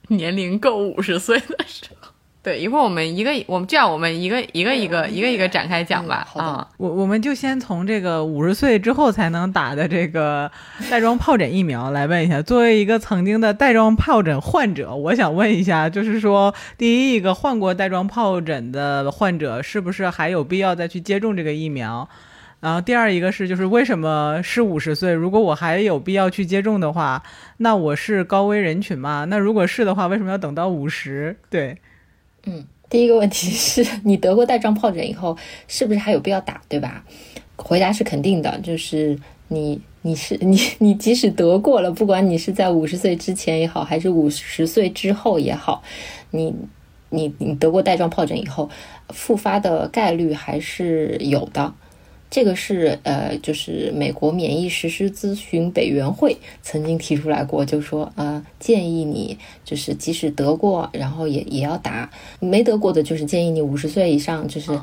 [0.07, 1.98] 年龄够五十岁的时候。
[2.41, 6.25] 对，一会儿我们一个，我们这样，我们一个一个一个一个一个展开讲吧。
[6.35, 10.49] 啊，我我们就先从这个五十岁之后才能打的这个
[10.89, 12.41] 带状疱疹疫苗来问一下。
[12.41, 22.07] 作为一个曾经的带状疱疹患者，我想问一下，就是说，第一个患过带状疱疹的患者，是不是还有必要再去接种这个疫苗？
[22.61, 25.11] 然后第二一个是，就是为什么是五十岁？
[25.11, 27.21] 如果我还有必要去接种的话，
[27.57, 29.25] 那我是高危人群吗？
[29.27, 31.35] 那如果是的话，为什么要等到五十？
[31.49, 31.77] 对。
[32.49, 37.05] 嗯，第一个问题是你得过带状疱疹以后，是不是还有必要打，对吧？
[37.55, 39.15] 回答是肯定的，就是
[39.49, 45.83] 你你是 你你即使得过了，不管你是在五十岁之前也好，还是五十岁之后也好，
[46.31, 46.51] 你
[47.09, 48.67] 你你得过带状疱疹以后，
[49.09, 51.71] 复发的概率还是有的。
[52.31, 62.07] 这个是呃，就是美国免疫实施咨询委员会曾经提出来过，就说呃，建议你就是即使得过，然后也也要打；
[62.39, 64.79] 没得过的，就是建议你五十岁以上，就是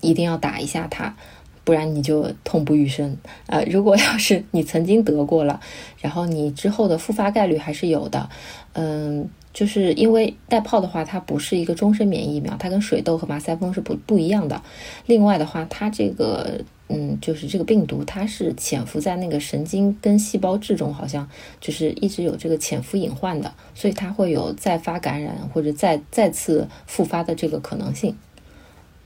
[0.00, 1.16] 一定要打一下它，
[1.64, 3.16] 不然你就痛不欲生。
[3.46, 5.60] 呃，如果要是你曾经得过了，
[6.00, 8.28] 然后你之后的复发概率还是有的，
[8.74, 9.28] 嗯。
[9.52, 14.62] 就是因为带泡的话，它不是一个终身免疫疫苗，它跟水痘和麻腮风是不不一样的。
[15.06, 21.28] 另外的话，它这个嗯，就是这个病毒，它是潜伏在那个神经跟细胞质中，好像
[21.60, 28.16] 就是一直有这个潜伏隐患的，所以它会有再发感染或者再再次复发的这个可能性。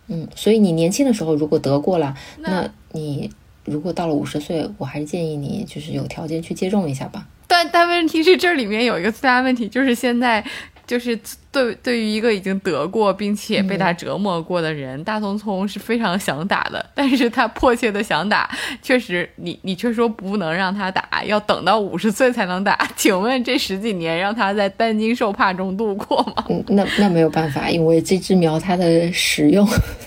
[0.09, 3.31] 嗯，所以你年轻的时候如果得过了，那你
[3.65, 7.27] 如果到了五十岁，我还是建议你就是有条件去接种一下吧。
[7.47, 10.45] 但但问题是，这里面有一个最大问题，就是现在，
[10.87, 11.19] 就是
[11.53, 18.51] 对对于一个已经得过并且被他折磨过的人，大聪聪是非常想打的，但是他迫切的想打，
[18.83, 22.77] 确实，你你却说不能让他打，要等到五十岁才能打。
[22.97, 26.45] 请问这十几年让他在担惊受怕中度过吗？
[26.49, 29.67] 嗯，那那没有办法，因为这只苗它的使用，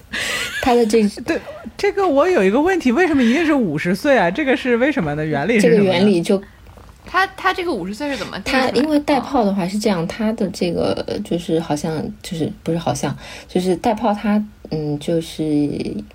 [0.62, 1.40] 它的这对
[1.78, 4.30] 这个我有一个问题，为什么一定是五十岁啊？
[4.30, 5.26] 这个是为什么呢？
[5.26, 6.42] 原理是这个原理就。
[7.08, 8.74] 他他这个五十岁是怎么定出来的？
[8.74, 13.16] 它因为带哦泡的话是这样，他的这个呃就是好像就是不是好像
[13.48, 15.44] 就是带泡他嗯就是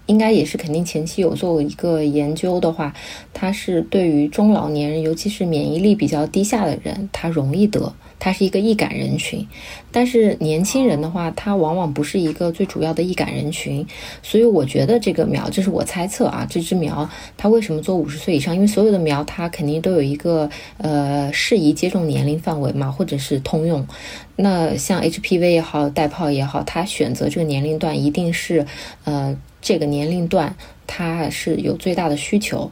[0.07, 2.95] 应该也是肯定前期有做过一个研究的话，
[3.33, 7.93] 它是对于中老年人，尤其是免疫力比较低下的人，他容易得。
[8.25, 9.45] 它是一个易感人群，
[9.91, 13.85] 但是年轻人的话，他往往不是一个最主要的易感人群，
[14.23, 18.55] 所以我觉得这个苗，这是我猜测啊，这支苗它为什么做五十岁以上？
[18.55, 23.85] 因为所有的苗它肯定都有一个呃适宜接种年龄范围嘛，或者是通用。
[24.37, 28.65] 那像 HPV 也好，带泡也好，它选择这个年龄段一定是
[29.03, 30.55] 呃这个年龄段
[30.87, 32.71] 它是有最大的需求。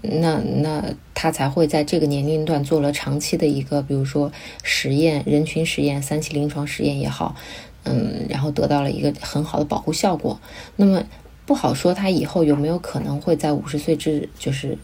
[0.00, 7.36] 那那他才会在这个年龄段做了长期的一个，比如说实验、人群实验、三期临床实验也好，
[7.84, 10.40] 嗯，然后得到了一个很好的保护效果。
[10.76, 11.04] 那么
[11.44, 14.78] 不好说他以后有没有可能会在五十岁至就是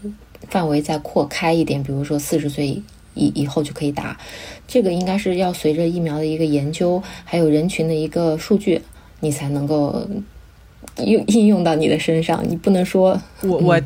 [0.47, 2.67] 范围再扩开一点，比如说四十岁
[3.15, 4.17] 以以后就可以打。
[4.67, 8.81] 这个应该是要随着疫苗的一个研究，还有人群的一个数据，
[9.21, 10.07] 你才能够
[11.03, 12.43] 用应用到你的身上。
[12.47, 13.81] 你不能说我我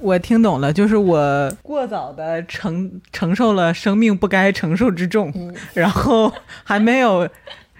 [0.00, 5.32] 我听懂了，就是我过早的承承受了生命不该承受之重，
[5.74, 7.28] 然后还没有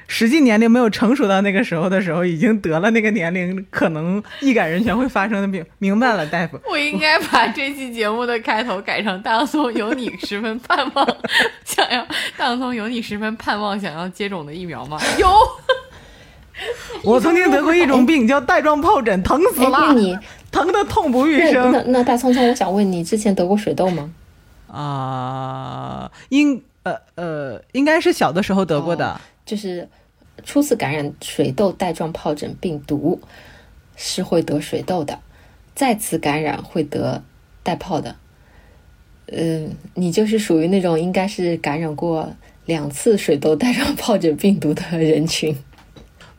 [0.07, 5.65] 实际年龄没有成熟到那个时候的时候，已经得了那个年龄可能易感人群会发生的病。
[5.79, 6.61] 明白了，大夫。
[6.69, 11.07] 我应该把这期节目的开头改成“大洋葱有你十分盼望，
[11.65, 15.29] 想要大洋葱有你十分盼望想要接种的疫苗吗？” 有，
[17.03, 20.17] 我曾经得过一种病叫带状疱疹，疼死了，你
[20.55, 24.15] 疼的痛不欲生那那大聪聪，我想问你，之前得过水痘吗？
[24.69, 26.13] 啊！
[26.29, 29.21] 应呃呃，应该是小的时候得过的。
[29.45, 29.89] 就是
[30.45, 33.21] 初次感染水痘带状疱疹病毒
[33.97, 35.19] 是会得水痘的，
[35.75, 37.25] 再次感染会得
[37.65, 38.15] 带疱的。
[39.27, 42.33] 嗯，你就是属于那种应该是感染过
[42.67, 45.57] 两次水痘带状疱疹病毒的人群。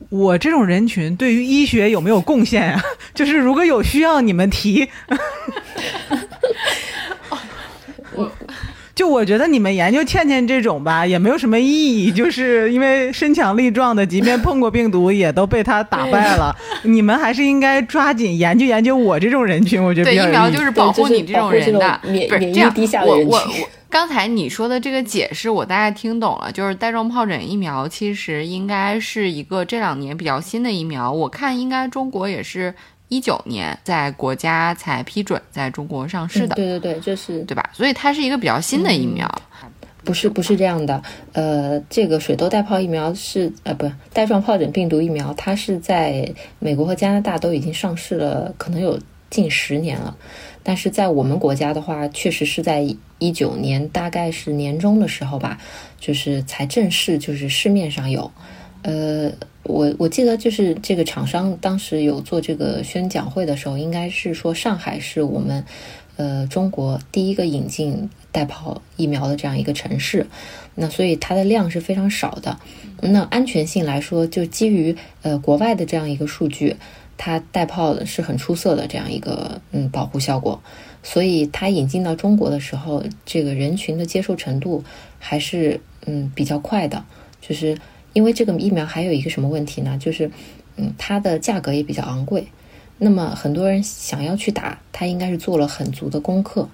[0.09, 2.81] 我这种人群对于医学有没有贡献啊？
[3.15, 4.89] 就是如果有需要，你们提。
[8.95, 16.55] 就我觉得你们研究倩倩这种吧，也没有什么意义，就是因为身强力壮的，即便碰过病毒，也都被他打败了。
[16.83, 22.53] 你们还是应该抓紧研究研究我这种人群，我觉得对，疫苗就是保护你这种人的，免不是这样。
[22.53, 32.73] 免疫低下的我人群我我刚才你说的这个解释，我大概听懂了，就是带状疱疹疫苗其实应该是一个这两年比较新的疫苗，我看应该中国也是
[33.15, 37.69] 一九年在国家才批准在中国上市嗯的，对对对，这是对吧？
[37.71, 39.29] 所以它是一个比较新的疫苗。
[40.03, 41.01] 不是不是这样的，
[41.31, 48.99] 呃，这个水痘带泡疫苗是呃不带状疱疹病毒疫苗，它是在美国和加拿大都已经上市了，可能有
[49.31, 50.15] 近十年了。
[50.61, 52.85] 但是在我们国家的话，确实是在
[53.17, 55.57] 一九年，大概是年中的时候吧，
[55.99, 58.29] 就是才正式就是市面上有。
[58.83, 59.31] 呃，
[59.65, 65.63] 我我记得就是这个厂商当时有做这个宣讲会的时候，应该是说上海是我们
[66.17, 70.27] 呃中国第一个引进带泡疫苗的这样一个城市，
[70.75, 72.59] 那所以它的量是非常少的。
[73.01, 76.75] 那安全性来说，就基于呃国外的这样一个数据，
[77.17, 80.61] 它带泡是很出色的这样一个嗯保护效果。
[81.01, 84.83] 所以它引进到中国的时候，这个人群的接受程度
[85.19, 87.03] 还是嗯比较快的，
[87.41, 87.77] 就是
[88.15, 89.97] 因为这个疫苗还有一个什么问题呢？
[89.99, 90.31] 就是
[90.77, 92.47] 嗯它的价格也比较昂贵。
[92.97, 96.69] 那么很多人想要去打，他应该是做了很足的功课，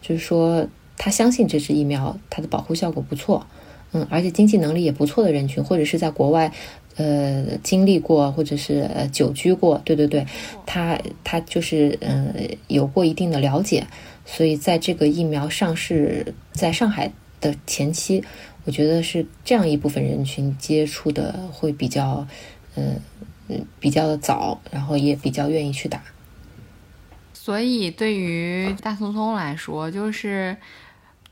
[0.00, 3.46] 就是说他相信这支疫苗它的保护效果不错，
[3.92, 6.50] 嗯，而且经济能力也不错的人群，或者是在国外
[6.96, 10.26] 呃经历过或者是呃久居过，对对对，
[10.64, 12.32] 他他就是呃
[12.68, 13.86] 有过一定的了解，
[14.24, 18.24] 所以在这个疫苗上市在上海的前期，
[18.66, 22.26] 我觉得是这样一部分人群接触的会比较
[22.74, 22.94] 呃
[23.48, 26.02] 嗯比较的早，然后也比较愿意去打。
[27.32, 30.56] 所以对于大聪聪来说，就是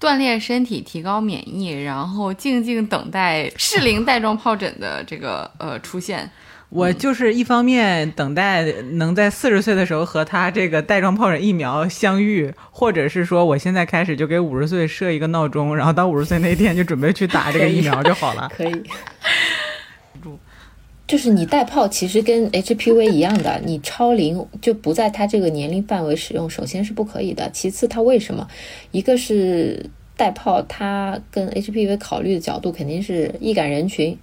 [0.01, 6.31] 锻炼身体、提高免疫，然后静静等待适龄带状疱疹的这个呃出现。
[6.75, 18.51] 我就是一方面等待能在四十岁的时候和他这个带状疱疹疫苗相遇，或者是说我现在开始就给五十岁设一个闹钟，然后到五十岁那天就准备去打这个疫苗就好了。
[18.53, 18.83] 可以。
[21.07, 27.49] 就是你带泡其实跟 HPV 一样的，你超龄就不在它这个年龄范围使用，首先是不可以的。
[27.53, 28.49] 其次，它为什么？
[28.91, 34.19] 一个是带泡，它跟 HPV 考虑的角度肯定是易感人群，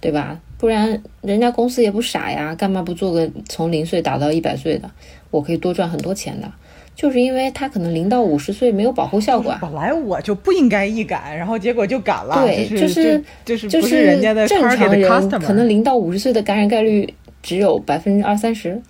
[0.00, 0.38] 对吧？
[0.58, 4.90] 不然人家公司也不傻呀，干嘛不做个从零岁打到一百岁的？
[5.30, 6.50] 我可以多赚很多钱的。
[6.96, 9.58] 就是因为他可能零到五十岁没有保护效果啊。
[9.62, 18.82] 本来我就不应该易感，然后结果就感了，对，就就是就是就不是人家的正常人可能零到五十岁的感染概率只有百分之二三十，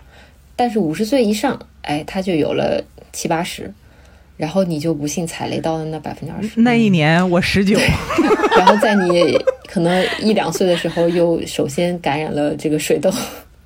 [0.57, 2.83] 但是五十岁以上，哎，他就有了
[3.13, 3.71] 七八十，
[4.39, 6.59] 然后你就不幸踩雷到了那百分之二十。
[6.63, 7.79] 那一年我十九，
[8.57, 13.13] 然后在你可能一两岁的时候，又首先感染了这个水痘，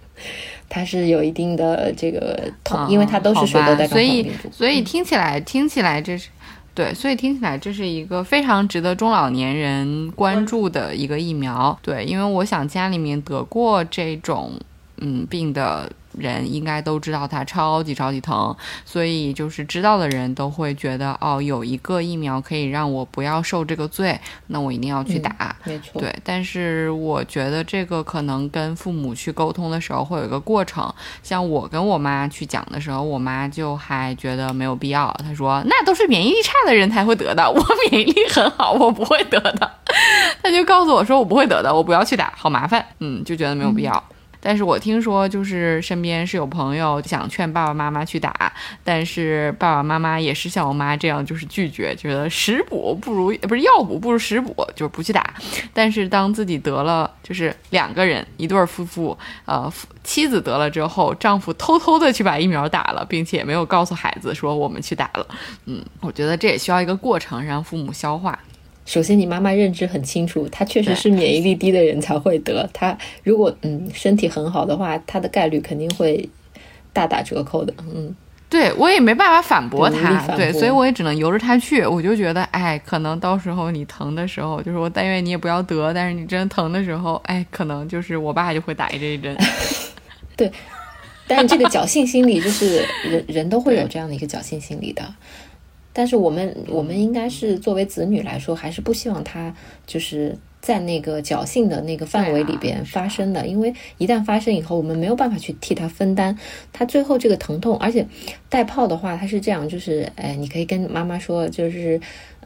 [0.68, 4.48] 它是有一定的这个痛，因为它都是水痘带状啊所以病毒。
[4.50, 6.28] 所以听起来听起来这是。
[6.74, 11.78] 对，所以听起来这是一个非常值得中老年人关注的一个疫苗。
[11.82, 14.52] 对，因为我想家里面得过这种
[14.96, 18.54] 嗯病的人，应该都知道它超级超级疼，
[18.84, 25.56] 所以就是知道的人都会觉得哦，有一个疫苗可以让我不要受这个罪，那我一定要去打。
[25.64, 30.92] 没错，对，但是我觉得这个可能跟父母去沟通的时候会有一个过程。
[31.22, 35.14] 像我跟我妈去讲的时候，我妈就还觉得没有必要。
[35.24, 39.70] 她说那都是免疫力差的人才会得的，我免疫力很好，我不会得的。
[40.42, 42.84] 她就告诉我说我不会得的，我不要去打，好麻烦。
[42.98, 44.02] 嗯，就觉得没有必要。
[44.44, 55.32] 但是我听说，就是身边是有朋友想劝爸爸妈妈去打，但是爸爸妈妈也是像我妈这样，就是拒绝，觉得食补不如不是药补不如食补，就是不去打。
[55.72, 59.72] 但是当自己得了，就是两个人一对夫妇，呃，
[60.02, 65.26] 妻子得了之后，丈夫偷偷的去把疫苗打了，并且没有告诉孩子说我们去打了。
[65.66, 68.36] 嗯，我觉得这也需要一个过程，让父母消化。
[68.84, 72.68] 首先，你妈妈认知很清楚，她确实是免疫力低的人才会得。
[72.72, 76.28] 她如果嗯身体很好的话，她的概率肯定会
[76.92, 77.72] 大打折扣的。
[77.78, 78.14] 嗯，
[78.50, 81.86] 对我也没办法反驳对无力他，反对，所以我也只能由着她去。
[81.86, 89.36] 我就觉得，哎，可能到时候你疼的时候，就是我但愿你也不要得，但是你真疼的时候，哎，可能就是我爸就会打一这一针。
[90.36, 90.50] 对
[91.28, 95.02] 但是这个侥幸心理就是人 人都会有这样的一个侥幸心理的。
[95.92, 99.54] 但是我们我们应该是作为子女来说，还是不希望他
[99.86, 106.38] 就是在那个侥幸的那个范围里边发生的，因为一旦发生以后，我们没有办法去替他分担
[106.72, 107.76] 他最后这个疼痛。
[107.78, 108.06] 而且
[108.48, 112.00] 带泡的话，他是这样，就是哎，你可以跟妈妈说，就是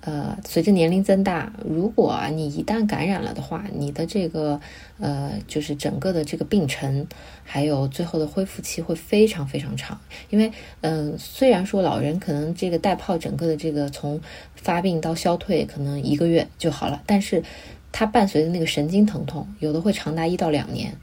[0.06, 4.60] 呃，随着年龄增大，如果啊你一旦感染了的话，你的这个
[5.00, 7.04] 呃，就是整个的这个病程，
[7.42, 10.00] 还有最后的恢复期会非常非常长。
[10.30, 10.52] 因为
[10.82, 14.20] 嗯、呃虽然说老人可能这个带泡整个的这个从
[14.54, 17.42] 发病到消退可能一个月就好了，但是
[17.90, 20.96] 它伴随的那个神经疼痛，有的会长达一到两年。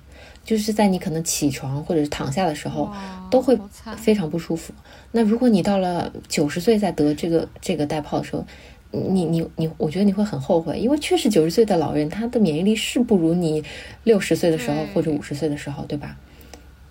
[0.46, 2.92] 就是在你可能起床或者是躺下的时候，
[3.32, 3.58] 都会
[3.96, 4.74] 非常不舒服。
[5.14, 8.46] 那如果你到了九十岁再得这个这个带泡的时候，
[8.94, 13.64] 你你你，我觉得你会很后悔，因为确实九十岁的老人他的免疫力是不如你
[14.04, 16.16] 六十岁的时候或者五十岁的时候，对吧？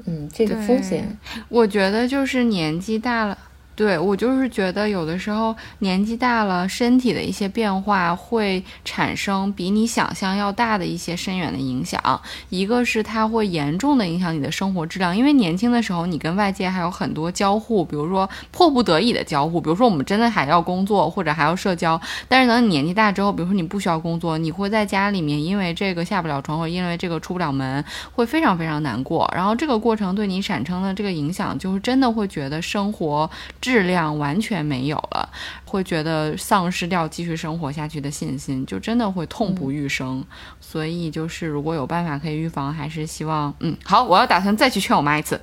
[0.04, 1.16] 嗯，这个风险，
[1.48, 3.38] 我觉得就是年纪大了。
[3.82, 12.00] 对我就是觉得有的时候年纪大了，身体的一些变化会产生比你想象要大的一些深远的影响。
[12.48, 22.00] 一个是它会严重的影响你的生活质量，因为年轻的时候你跟外界还有很多交互，比如说迫不得已的交互，比如说我们真的还要工作或者还要社交。
[22.28, 29.28] 但是等你年纪大之后，比如说你不需要工作，你会在家里面因为这个下不了床，或者因为这个出不了门，会非常非常难过。
[29.34, 33.28] 然后这个过程对你产生的这个影响，就是真的会觉得生活
[33.60, 35.28] 质量完全没有了，
[35.64, 40.24] 会觉得丧失掉继续生活下去的信心，就真的会痛不欲生。
[40.60, 45.40] 所以就是如果有办法可以预防，还是希望嗯好，我要打算再去劝我妈一次。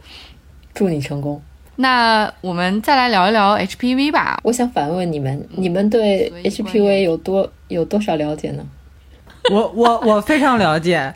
[0.73, 1.41] 祝你成功。
[1.75, 4.39] 那我们再来聊一聊 HPV 吧。
[4.43, 8.65] 我想反问你们，你们对 HPV 有多有多少了解呢？
[9.49, 11.13] 我我我非常了解。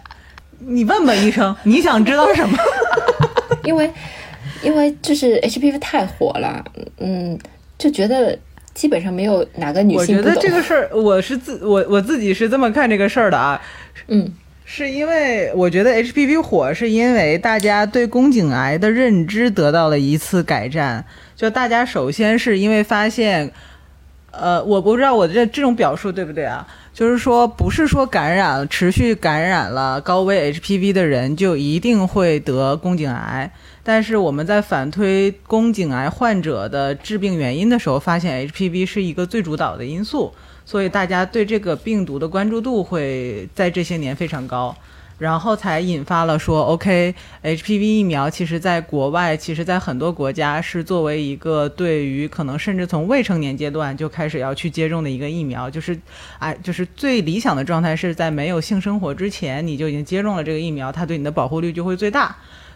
[0.59, 2.57] 你问吧，医生，你想知道什么？
[3.66, 3.91] 因为
[4.64, 6.64] 因为就是 HPV 太火了，
[6.97, 7.38] 嗯，
[7.78, 8.38] 就觉得
[8.74, 10.36] 基本上没有哪个女性我觉得。
[10.41, 13.61] 这个事儿，我是自我我自己是这么看这个事儿的啊，
[14.07, 14.32] 嗯，
[14.66, 21.05] 是因为我觉得 HPV 火，是因为大家对宫颈癌的认知得到了一次改善。
[21.36, 23.51] 就大家首先是因为发现，
[24.32, 26.66] 呃，我不知道我这这种表述对不对啊？
[26.93, 33.51] 就是说，不是说感染持续感染了高危 HPV 的人就一定会得宫颈癌。
[33.86, 40.34] 但是我们在反推宫颈癌患者的致病原因的时候，发现 HPV 是一个最主导的因素，
[40.66, 44.74] 所以大家对这个病毒的关注度会在这些年非常高，
[45.18, 56.00] 然后才引发了说，OK，HPV 疫苗其实在国外，其实在很多国家是作为一个对于可能甚至从未成年阶段就开始要去接种的一个疫苗，就是，
[56.40, 62.34] 哎，就是最理想的状态是在没有性生活之前你就已经接种了这个疫苗，它对你的保护率就会最大。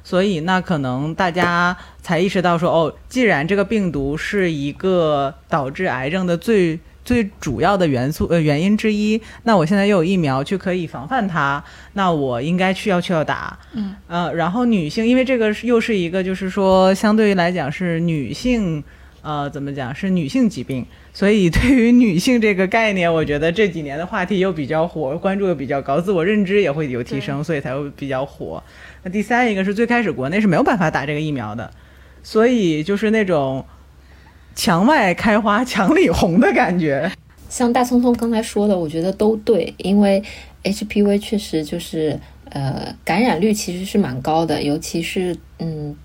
[0.08, 13.60] 所以那可能大家才意识到说，哦，既然这个病毒是一个导致癌症的最最主要的元素呃原因之一，那我现在又有疫苗去可以防范它，那我应该去要去要打。
[13.74, 18.82] 嗯，呃，然后女性，因为这个是又是一个就是说相对于来讲是女性，
[19.22, 28.64] 呃，怎么讲是女性疾病，所以对于女性这个概念，我觉得这几年的话题又比较火，关注又比较高，自我认知也会有提升，所以才会比较火。
[29.10, 31.72] 第三一个是最开始国内是没有办法打这个疫苗的，
[32.24, 33.66] 所以就是那种
[34.55, 37.12] 墙外开花墙里红的感觉。
[37.49, 40.22] 像大聪聪刚才说的，我觉得都对，因为
[40.64, 45.95] HPV 确实就是呃感染率其实是蛮高的，尤其是嗯，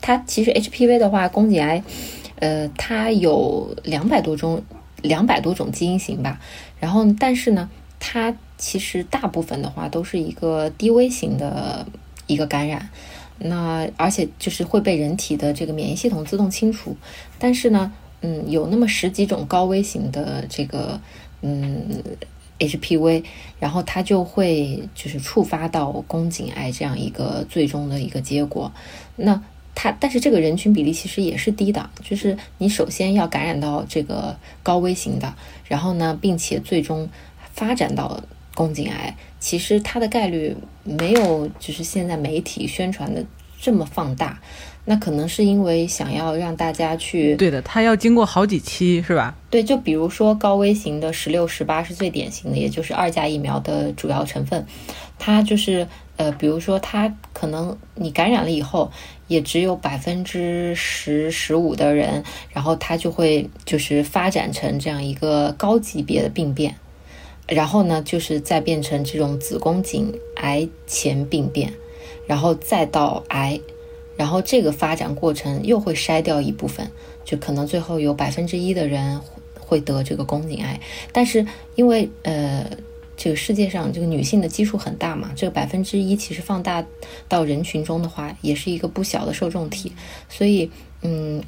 [0.00, 1.82] 它其实 HPV 的话，宫颈癌，
[2.36, 4.62] 呃，它有两百多种
[5.02, 6.40] 两百多种基因型吧，
[6.80, 7.68] 然后但是呢，
[8.00, 11.86] 它其实大部分的话都是一个低危型的
[12.26, 12.88] 一个感染，
[13.38, 16.96] 那而且就是会被人体的这个免疫系统自动清除，
[17.38, 17.92] 但是呢。
[18.22, 20.98] 嗯，有那么十几种高危型的这个
[21.42, 22.02] 嗯
[22.58, 23.22] HPV，
[23.60, 28.72] 然后它就会就是触发到宫颈癌这样一个最终的一个结果。
[29.16, 29.40] 那
[29.74, 35.34] 它但是这个人群比例其实也是低的，就是你首先要感染到这个高危型的，
[35.66, 37.10] 然后呢，并且最终
[37.52, 38.24] 发展到
[38.56, 43.22] 宫颈癌，其实它的概率没有就是现在媒体宣传的
[43.60, 44.40] 这么放大。
[44.88, 49.34] 那可能是因为想要让大家去对的，它要经过好几期，是吧？
[49.50, 54.64] 对，就比如说高危型的十六、十八是最典型的，也就是二价疫苗的主要成分。
[55.18, 58.92] 它就是呃，比如说它可能你感染了以后，
[59.26, 66.76] 也只有百分之十、十五的人，然后它就会就是发展成这样一个高级别的病变，
[67.46, 71.72] 然后呢，就是再变成这种子宫颈癌前病变，
[72.26, 73.60] 然后再到癌。
[74.16, 76.90] 然后这个发展过程又会筛掉一部分，
[77.22, 79.20] 就可能最后有百分之一的人
[79.60, 80.80] 会得这个宫颈癌。
[81.12, 82.66] 但是因为呃，
[83.14, 86.82] 这个世界上这个女性的基数很大嘛，这个百分之一其实放大
[87.28, 89.92] 到人群中的话，也是一个不小的受众体。
[90.30, 90.70] 所以
[91.02, 91.44] 嗯，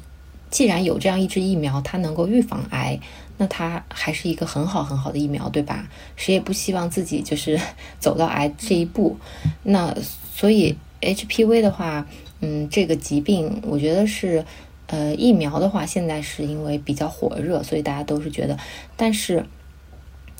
[0.51, 2.99] 既然有这样一支疫苗，它能够预防癌，
[3.39, 5.89] 那它还是一个很好很好的疫苗，对吧？
[6.15, 7.59] 谁也不希望自己就是
[7.99, 9.17] 走到癌这一步。
[9.63, 9.95] 那
[10.31, 12.05] 所以 HPV 的话。
[12.41, 14.45] 嗯，这个疾病我觉得是，
[14.87, 18.57] 呃，疫苗的话，现在是因为比较火热，所以大家都是觉得。
[18.95, 19.45] 但是，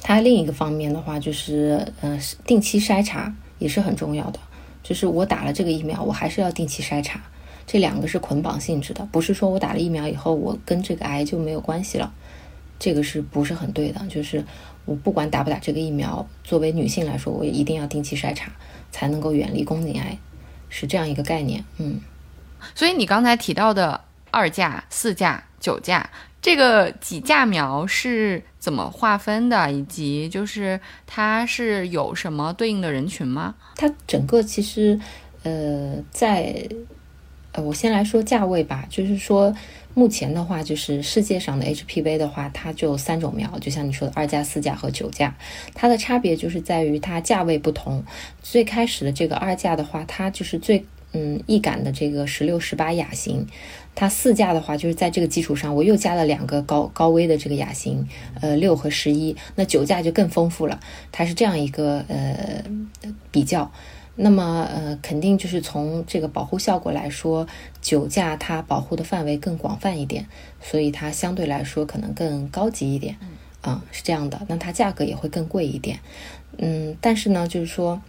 [0.01, 4.39] 它另一个方面的话，就是，呃，定期筛查也是很重要的。
[4.81, 7.21] 就是我打了这个疫苗，我还是要定期筛查，
[7.67, 12.13] 这两个是捆绑性质的，不是说我打了疫苗以后，我跟这个癌就没有关系了，
[12.79, 14.01] 这个是不是很对的？
[14.07, 14.43] 就是
[14.85, 18.51] 我不管打不打这个疫苗，作为女性来说，我也一定要定期筛查，
[18.89, 20.17] 才能够远离宫颈癌。
[20.71, 21.99] 是这样一个概念，嗯，
[22.75, 23.99] 所以你刚才提到的
[24.29, 26.07] 二价、四价、九价，
[26.39, 29.71] 这个几价苗是怎么划分的？
[29.71, 33.55] 以及就是它是有什么对应的人群吗？
[33.75, 34.99] 它整个其实，
[35.41, 36.69] 呃，在
[37.53, 39.51] 呃，我先来说价位吧，就是说
[39.99, 45.35] 目前的话，就是世界上的 HPV 的话，它就三种苗，就像你说的二价、四价和九价，
[45.73, 48.01] 它的差别就是在于它价位不同。
[48.41, 53.45] 最开始的这个二价的话，它就是最嗯易感的这个十六、十八亚型，
[53.93, 58.07] 它四价的话就是在这个基础上，我又加了两个高高危的这个亚型，
[58.39, 60.79] 呃六和十一，那九价就更丰富了，
[61.11, 62.63] 它是这样一个呃
[63.31, 63.69] 比较。
[64.21, 67.47] 那么，呃，肯定就是从这个保护效果来说，
[67.79, 70.27] 九价它保护的范围更广泛一点，
[70.61, 73.15] 所以它相对来说可能更高级一点，
[73.61, 74.41] 啊，是这样的。
[74.49, 76.01] 那它价格也会更贵一点，
[76.57, 78.01] 嗯，但是呢，就是说，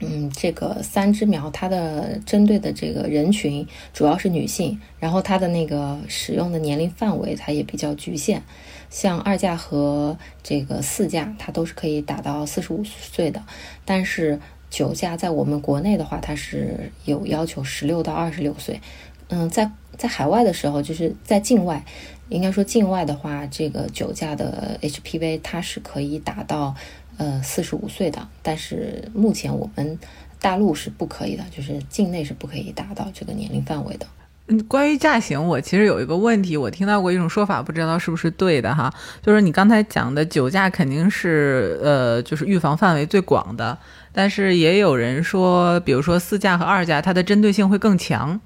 [0.00, 8.42] 嗯，这个三支苗它的针对的这个人群主要是女性，然后它的那个使用的年龄范围它也比较局限，
[8.90, 13.42] 像二价和这个四价它都是可以打到四十五岁的，
[13.86, 14.38] 但是。
[14.70, 18.80] 酒驾在我们国内的话，它是有要求十六到二十六岁。
[19.28, 21.84] 嗯，在在海外的时候，就是在境外，
[22.28, 26.74] 应该说境外的话，这个酒驾的 HPV 它是可以打到
[27.16, 28.26] 呃四十五岁的。
[28.42, 29.98] 但是目前我们
[30.40, 34.06] 大陆是不可以的，就是境内是不可以达到这个年龄范围的。
[34.48, 38.92] 嗯，关于驾型，我其实有一个问题，我听到过一种说法，不知道是不是对的哈，
[39.22, 43.78] 就是你刚才讲的酒驾肯定是呃，就是预防范围最广的。
[44.12, 48.40] 但是也有人说，比如说四价和二价，它的针对性会更强，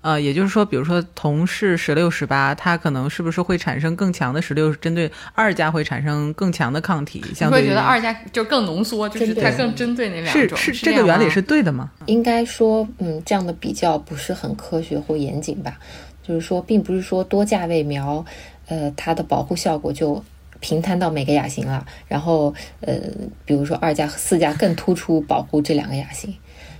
[0.00, 7.22] 呃，也就是说，比如说同是十六、十八，它可能是不是会产生更强的十六，针对二价会产生更强的抗体？
[7.28, 10.58] 你相对觉得二价就更浓缩，就是它更针对那两种。
[10.58, 11.90] 是是这个原理是对的吗？
[12.06, 15.78] 应该说，嗯，这样的比较不是很科学或严谨吧？
[16.22, 18.24] 就是说，并不是说多价位苗，
[18.66, 20.22] 呃，它的保护效果就
[20.62, 21.84] 平摊到每个亚型了。
[22.08, 22.98] 然后，呃，
[23.44, 26.34] 比如说二价和四价更突出保护这两个亚型，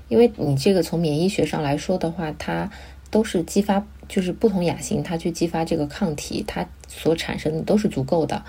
[0.09, 2.71] 因为你这个从免疫学上来说的话，它。
[3.13, 8.43] 都是激发，就是不同亚型它去激发这个抗体，它所产生的都是足够的，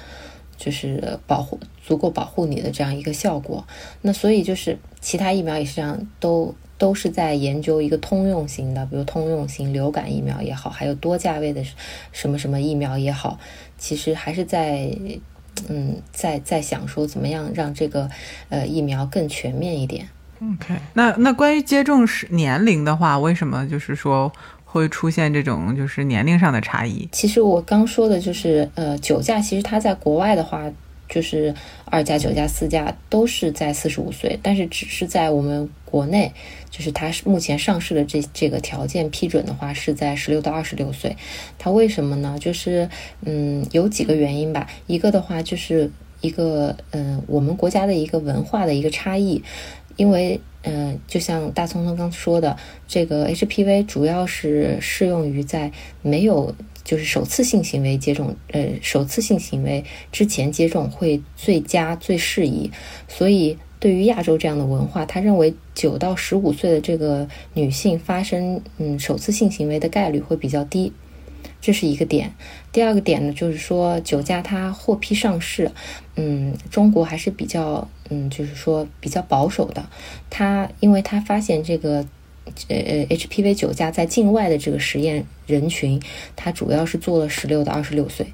[0.55, 3.67] 就是保护足够保护你的这样一个效果。
[4.03, 11.61] 那所以就是其他疫苗也是这样，都都是在研究一个通用型的，比如通用型流感疫苗也好，还有多价位的
[12.13, 13.37] 什么什么疫苗也好，
[13.77, 14.95] 其实还是在
[15.69, 18.09] 嗯在在想说怎么样让这个
[18.49, 20.07] 呃疫苗更全面一点。
[20.41, 24.31] OK，那那关于接种是年龄的话，为什么就是说
[24.65, 27.07] 会出现这种就是年龄上的差异？
[27.11, 30.63] 其实我刚说的就是，呃，酒驾其实它在国外的话，
[31.13, 31.53] 就是
[31.85, 36.31] 二加、九加、四加都是在四十五岁，但是只是在我们国内，
[36.71, 41.15] 就是它目前上市的这这个条件批准的话，是在十六到二十六岁。
[41.59, 42.35] 它为什么呢？
[42.39, 42.89] 就是
[43.23, 44.67] 嗯，有几个原因吧。
[44.87, 45.91] 一个的话就是
[46.21, 49.43] 一个嗯，我们国家的一个文化的一个差异。
[49.95, 52.57] 因为，嗯，就像大聪聪刚说的，
[52.87, 62.71] 这个 HPV 主要是适用于在没有就是首次性行为接种，呃，首次性行为之前接种会最佳最适宜。
[63.07, 70.91] 所以，对于亚洲这样的文化，他认为九到十五岁的这个女性发生嗯首次性行为的概率会比较低。
[71.59, 72.33] 这是一个点，
[72.73, 75.71] 第二个点呢，就是说酒驾它获批上市，
[76.17, 79.87] 嗯，中国还是比较，嗯，就是说比较保守的。
[80.29, 82.05] 它因为它发现这个，
[82.67, 86.01] 呃呃，HPV 九价在境外的这个实验人群，
[86.35, 88.27] 它主要是做了十六到二十六岁。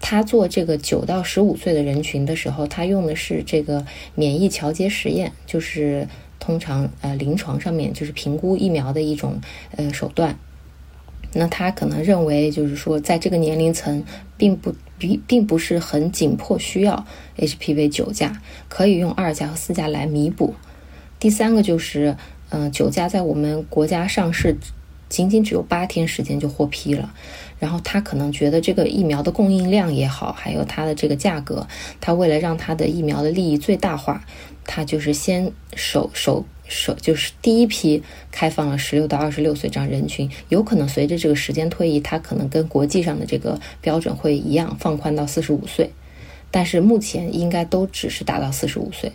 [0.00, 6.06] 他做这个九到十五岁的人群的时候，他用的是这个免疫调节实验，就是
[6.38, 9.40] 通常呃临床上面就是评估疫苗的一种
[9.76, 10.38] 呃手段。
[11.32, 14.04] 那他可能认为，就是说，在这个年龄层，
[14.36, 17.06] 并不并并不是很紧迫需要
[17.38, 20.54] HPV 九价，可以用二价和四价来弥补。
[21.18, 22.14] 第三个就是，
[22.50, 24.56] 嗯，九价在我们国家上市，
[25.08, 27.12] 仅仅只有八天时间就获批了。
[27.58, 31.66] 然后他可能觉得这个疫苗的供应量也好，还有它的这个价格，
[32.00, 34.24] 他为了让他的疫苗的利益最大化，
[34.64, 36.44] 他就是先首首。
[36.66, 45.90] 首就是第一批开放了十六到二十六岁这样人群，有可能随着这个时间推移，它可能跟国际上的这个标准会一样，放宽到四十五岁。
[46.50, 49.12] 但是目前应该都只是达到四十五岁。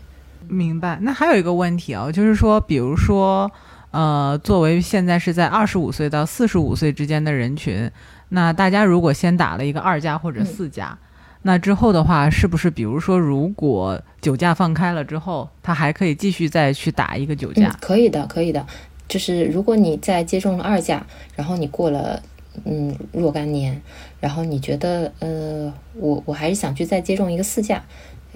[0.49, 0.97] 明白。
[1.01, 3.49] 那还有一个问题啊，就是说，比如说，
[3.91, 7.89] 呃，作为现在是在二十五岁到四十五岁之间的人群，
[8.29, 10.97] 那大家如果先打了一个二价或者四价。
[11.41, 17.73] 那之后的话，是不是比如说，如果酒驾放开了之后，他还可以继续再去打一个酒驾？
[17.79, 18.65] 可以的，可以的。
[19.07, 22.21] 就是如果你在接种了二价，然后你过了
[22.65, 23.81] 嗯若干年，
[24.19, 27.81] 然后你觉得呃，我我还是想去再接种一个四价。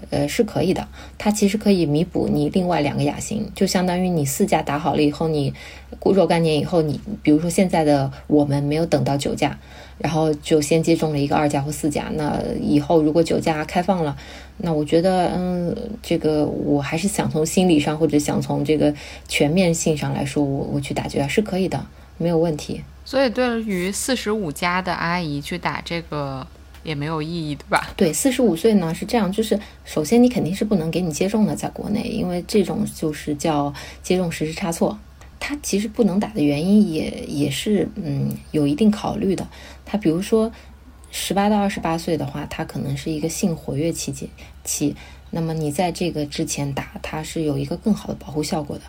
[0.09, 0.87] 呃，是可以的，
[1.17, 5.53] 它其实可以弥补你另外两个亚型，就相当于你四价打好了以后，你
[5.99, 9.57] 过若干年以后，你比如说现在的我们没有等到九价，
[9.97, 14.15] 然后就先接种了一个二价或四价，那以后如果九价开放了，
[14.57, 18.93] 那我觉得，嗯，这个我还是想从心理上或者想从这个
[19.27, 21.85] 全面性上来说，我我去打九价是可以的，
[22.17, 22.81] 没有问题。
[23.05, 26.45] 所以对于四十五加的阿姨去打这个。
[26.83, 27.91] 也没有意义，对吧？
[27.95, 34.99] 对，四十五岁呢是这样，就是首先你肯定是不能给你接种的，在国内，因为这种就是叫接种实施差错。
[35.39, 39.45] 它其实不能打的原因也也是嗯有一定考虑的。
[39.85, 40.51] 它比如说
[41.11, 44.29] 十八到二十八岁的话，它可能是一个性活跃期间
[44.63, 44.95] 期，
[45.31, 48.83] 那么你在这个之前打，它是有一个更好的保护效果的。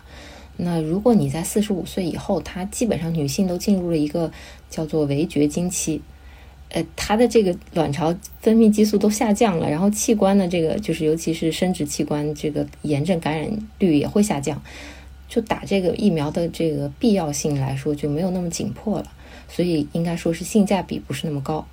[0.57, 4.31] 那如果你在四十五岁以后，它基本上女性都进入了一个
[4.69, 6.01] 叫做围绝经期。
[6.75, 13.49] 呃，它的这个卵巢分泌激素都下降了，然后器官的这个就是尤其是生殖器官这个炎症感染
[13.79, 14.61] 率也会下降，
[15.29, 19.09] 就打这个疫苗的这个必要性来说就没有那么紧迫了，
[19.47, 21.65] 所以应该说是性价比不是那么高。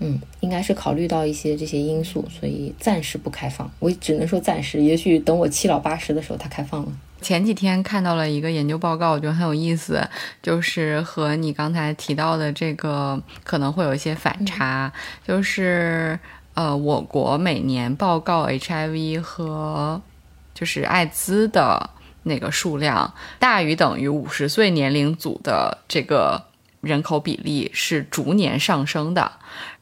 [0.00, 3.70] 嗯，应该是考虑到一些这些因素，所以暂时不开放。
[3.78, 6.92] 我只能说暂时，也许等我七老八十的时候它开放了。
[7.24, 10.06] 前几天看到了一个研究报告，我觉得很有意思，
[10.42, 14.92] 就是和你刚才提到的这个可能会有一些反差，
[15.26, 16.18] 就是
[16.52, 20.02] 呃，我国每年报告 HIV 和
[20.52, 21.88] 就是艾滋的
[22.24, 26.44] 那个数量大于等于五十岁年龄组的这个
[26.82, 29.32] 人口比例是逐年上升的。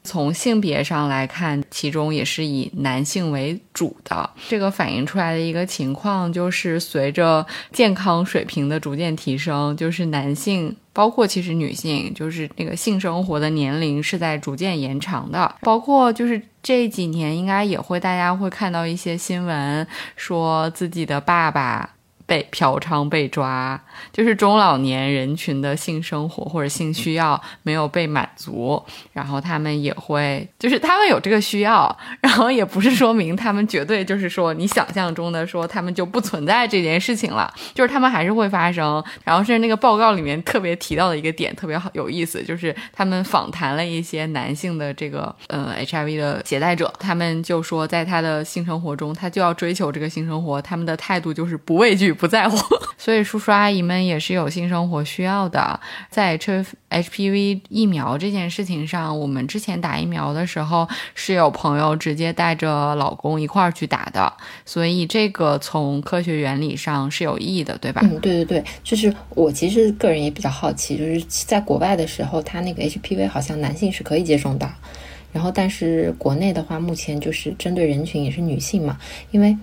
[0.04, 4.28] 从性别上来看，其中也是以男性为主的。
[4.48, 15.54] 这个反映出来的一个情况就是，随着健康水平的逐渐提升，就是男性，包括其实女性，就是那个性生活的年龄是在逐渐延长的。
[15.60, 19.86] 包括就是这几年，应该也会大家会看到一些新闻，
[20.16, 21.88] 说自己的爸爸。
[22.32, 23.78] 被嫖娼被抓，
[24.10, 39.04] 就是中老年人群的性生活或者性需要没有被满足，然后他们也会，就是他们有这个需要，然后也不是说明他们绝对就是说你想象中的说他们就不存在这件事情了，就是他们还是会发生。
[39.24, 52.10] 然后是那个报告里面特别提到的一个点特别好有意思，就是他们访谈了一些男性的这个呃 HIV 的携带者，他们就说在他的性生活中，他就要追求这个性生活，他们的态度就是不畏惧。
[52.22, 52.56] 不在乎，
[52.96, 55.80] 所以叔叔阿姨们也是有性生活需要的。
[56.08, 64.32] 在 H HPV 疫苗这件事情上，我们之前打疫苗的时候是有朋友直接带着老公一块儿去打的，
[64.64, 68.00] 所以这个从科学原理上是有意义的，对吧？
[68.04, 74.70] 嗯，对对对，就是我其实个人也比较好奇，就是在国外的时候，他那个 HPV 好像男性是可以接种的，
[75.32, 78.96] 然后但是国内的话，目前就是针对人群也是女性嘛，
[79.32, 79.56] 因为。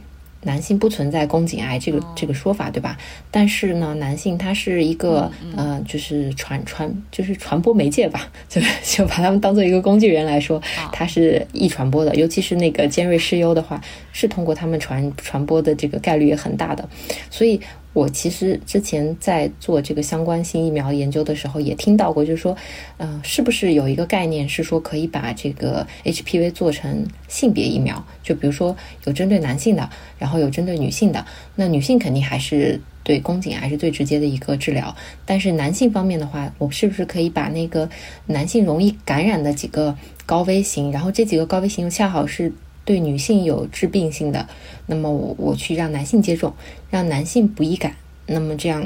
[0.43, 2.97] 男性不存在宫颈癌这个这个说法，对吧？
[3.29, 10.61] 但是呢，男性他是一个呃，就是传传就是传播媒介吧， 就就把他们当做一个工具人来说，
[10.93, 12.15] 它是易传播的。
[12.15, 13.81] 尤其是那个尖锐湿疣的话，
[14.13, 16.87] 是通过他们传传播的这个概率也很大的，
[17.29, 17.59] 所以。
[17.99, 22.55] 我其实之前在做这个相关性疫苗研究的时候，也听到过，就是说，
[22.97, 28.01] 嗯，是不是有一个概念是说可以把这个 HPV 做成性别疫苗？
[28.23, 28.73] 就比如说
[29.03, 31.25] 有针对男性的，然后有针对女性的。
[31.55, 34.95] 那女性肯定还是对宫颈癌是最直接的一个治疗，
[35.25, 37.89] 但是男性方面的话，我是不是可以把那个
[38.27, 42.53] 男性容易感染的几个高危型，然后这几个高危型又恰好是。
[42.89, 44.49] 对女性有致病性的，
[44.87, 46.51] 那么我我去让男性接种，
[46.89, 48.83] 让男性不易感，那么这样，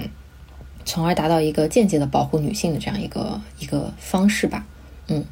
[0.83, 4.65] 从而达到一个间接的保护女性的这样一个一个方式吧。
[5.07, 5.23] 嗯，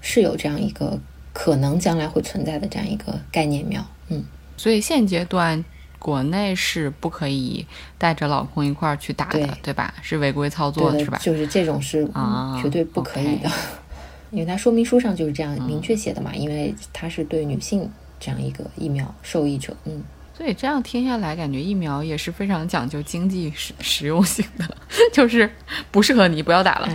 [0.00, 0.98] 是有这样一个
[1.32, 3.86] 可能将来会存在的这样一个概念苗。
[4.08, 4.24] 嗯，
[4.56, 5.64] 所以现阶段
[6.00, 7.64] 国内是不可以
[7.96, 9.94] 带着老公一块儿去打的，对吧？
[10.02, 11.16] 是违规操作是吧？
[11.22, 12.04] 就是这种是
[12.60, 13.48] 绝对不可以的，
[14.32, 17.88] 因为它说明书上就是这样明确写的嘛，因为它是对女性。
[18.18, 20.02] 这样一个疫苗受益者，嗯，
[20.36, 24.76] 所以这样听下来，感觉疫苗也是非常讲究经济实实用性的，
[25.12, 25.50] 就是
[25.90, 26.88] 不适合你不要打了。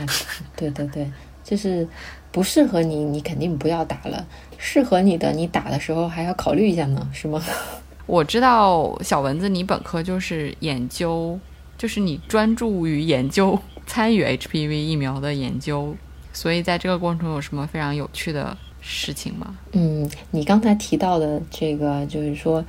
[0.56, 1.10] 对对对，
[1.44, 1.88] 就是
[2.32, 4.26] 不适合你，你肯定不要打了；
[4.58, 7.42] 适合你的，你打的时候还要考虑一下呢，是吗？
[8.08, 11.40] 我知道小蚊子，你本科就是研究，
[11.78, 15.96] 就是你专注于研究参与 HPV 疫苗的研究，
[16.34, 18.58] 所以在这个过程中有什么非常有趣的？
[18.82, 19.58] 事情吗？
[19.72, 22.66] 嗯，你刚才提到的这个，就是说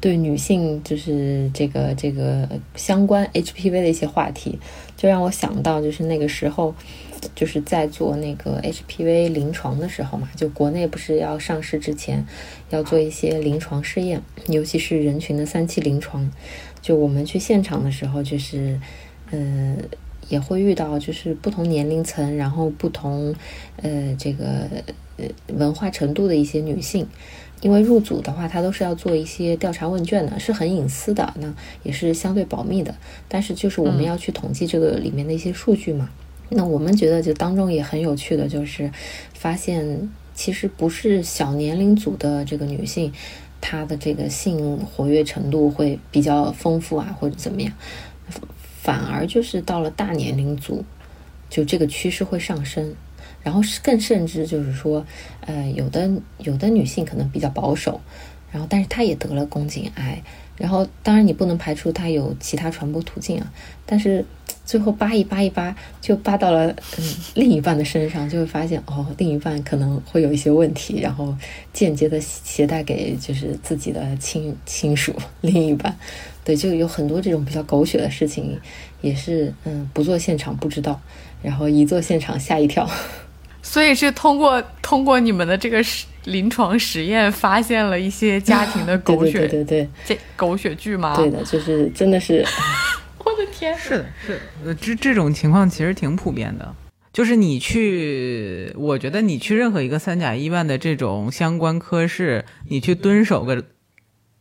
[0.00, 4.58] 对女性，就是这个这个相关 HPV 的一些话题，
[4.96, 6.74] 就让我想到，就是那个时候，
[7.34, 12.24] 就是在做那个 HPV 临床的时候嘛，就国内不是要上市之前
[12.70, 16.30] 要做一些临床试验，尤其是人群的三期临床，
[16.80, 18.78] 就我们去现场的时候，就是
[19.32, 19.76] 嗯
[20.28, 23.34] 也会遇到，就是不同年龄层，然后不同
[23.82, 24.68] 呃这个。
[25.18, 25.24] 呃，
[25.54, 27.06] 文化程度的一些女性，
[27.62, 32.94] 因为入组的话，她都是要做一些调查问卷的，是很隐私的，那也是相对保密的。
[33.26, 36.10] 但是就是我们要去统计这个里面的一些数据嘛。
[36.50, 38.92] 那我们觉得就当中也很有趣的，就是
[39.32, 43.10] 发现其实不是小年龄组的这个女性，
[43.58, 47.72] 她的这个性活跃程度会比较丰富啊，或者怎么样，
[48.86, 50.84] 反而就是到了大年龄组，
[51.50, 52.94] 就这个趋势会上升。
[53.42, 55.04] 然后是更甚至就是说，
[55.40, 56.08] 呃，有的
[56.38, 58.00] 有的女性可能比较保守，
[58.52, 60.22] 然后但是她也得了宫颈癌，
[60.56, 63.52] 然后当然你不能排除她有其他传播途径啊，
[63.84, 64.24] 但是
[64.64, 71.32] 最后扒一扒一扒就扒到了嗯另一半的身上，就会发现哦另一半可能会有一些问题，然后
[71.72, 75.96] 间接的携带给就是自己的亲亲属另一半，
[76.46, 78.56] 对，就有很多这种比较狗血的事情，
[79.00, 81.00] 也是嗯不做现场不知道，
[81.42, 82.88] 然后一做现场吓一跳。
[83.60, 91.16] 所以是通过通过你们的这个实临床实验，发现了一些家庭的狗血，对对对，这狗血剧吗？
[91.16, 92.46] 对的，就是真的是，
[93.18, 96.72] 我的天，是的，是的，这这种情况其实挺普遍的。
[97.12, 103.64] 就是你去，我觉得你去任何一个三甲医院的这种相关科室，你去蹲守个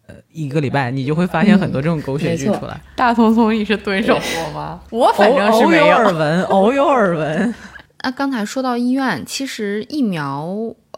[0.07, 2.79] 呃一个礼拜，你就会发现很多这种狗血剧出来。
[2.95, 4.79] 大聪聪，你是蹲守过吗？
[4.89, 5.85] 我反正是没有。
[5.85, 7.53] 耳闻， 偶有耳闻。
[8.03, 10.55] 那刚才说到医院，其实疫苗，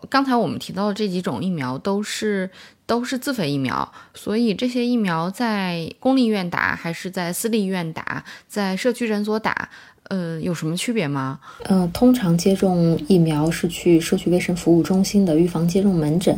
[0.09, 2.49] 刚才我们提到的这几种疫苗都是
[2.85, 9.69] 都是自费疫苗，所以这些疫苗在公立医院打还是在私立医院打，在社区诊所打，
[10.09, 11.39] 呃，有什么区别吗？
[11.63, 16.37] 呃，通常接种疫苗是去社区卫生服务中心的预防接种门诊，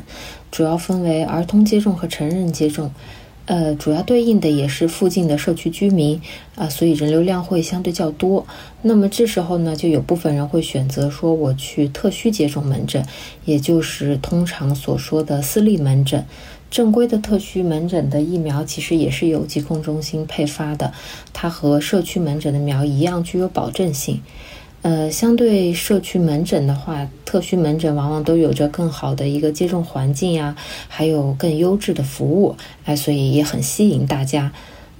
[0.52, 2.92] 主要分为儿童接种和成人接种。
[3.46, 6.22] 呃，主要对应的也是附近的社区居民
[6.54, 8.46] 啊、所以人流量会相对较多。
[8.84, 13.04] 那么这时候呢，就有部分人会选择说我去特需接种门诊，
[13.46, 16.24] 也就是通常所说的私立门诊。
[16.70, 20.94] 正规的特需门诊的疫苗其实也是由疾控中心配发的，
[21.34, 24.22] 它和社区门诊的苗一样具有保证性。
[24.90, 30.56] 呃，相对社区门诊的话，特需门诊往往都有着更好的一个接种环境呀，
[30.88, 34.52] 还有更优质的服务，哎，所以也很吸引大家。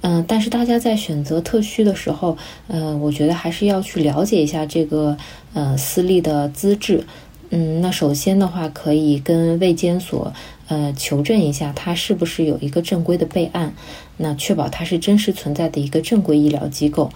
[0.02, 2.38] 嗯、但是大家在选择特需的时候，
[2.68, 5.16] 呃，我觉得还是要去了解一下这个
[5.54, 7.04] 呃私立的资质。
[7.48, 10.32] 嗯，那首先的话，可以跟卫监所
[10.68, 13.74] 呃求证一下，它是不是有一个正规的备案，
[14.18, 17.10] 那确保它是真实存在的一个正规医疗机构。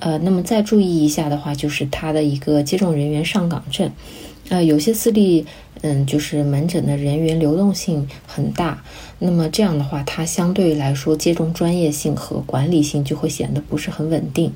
[0.00, 3.90] 呃，那么再注意一下的话，就是它的一个接种人员上岗证。
[4.48, 5.44] 呃，有些私立，
[5.82, 8.82] 嗯，就是门诊的人员流动性很大，
[9.18, 14.52] 那么这样的话，它相对来说接种专业性和管理性就会显得不是很稳定。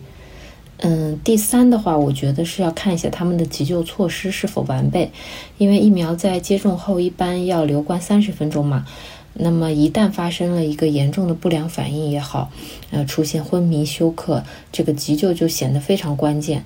[0.78, 5.12] 嗯，第三的话，我觉得是要看一下他们的急救措施是否完备，
[5.58, 8.86] 因为疫苗在接种后一般要留观三十分钟嘛。
[9.34, 12.50] 那么一旦发生了一个严重的不良反应也好，
[12.90, 16.64] 呃，出现昏迷休克，这个急救就显得非常关键。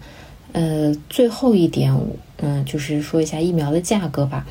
[0.53, 1.97] 呃，最后一点，
[2.39, 4.47] 嗯、就是说一下疫苗的价格吧。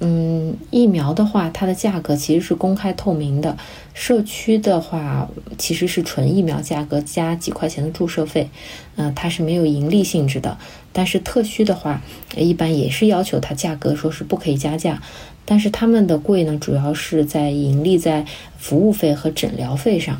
[0.00, 3.56] 嗯，疫苗的话，它的价格其实是公开透明的。
[3.92, 8.50] 社区的话，其实是纯疫苗价格加几块钱的注射费，
[8.96, 10.58] 嗯、它是没有盈利性质的。
[10.92, 12.02] 但是特需的话，
[12.36, 15.00] 一般也是要求它价格说是不可以加价。
[15.44, 18.24] 但是他们的贵呢，主要是在盈利在
[18.56, 20.16] 服务费和诊疗费上。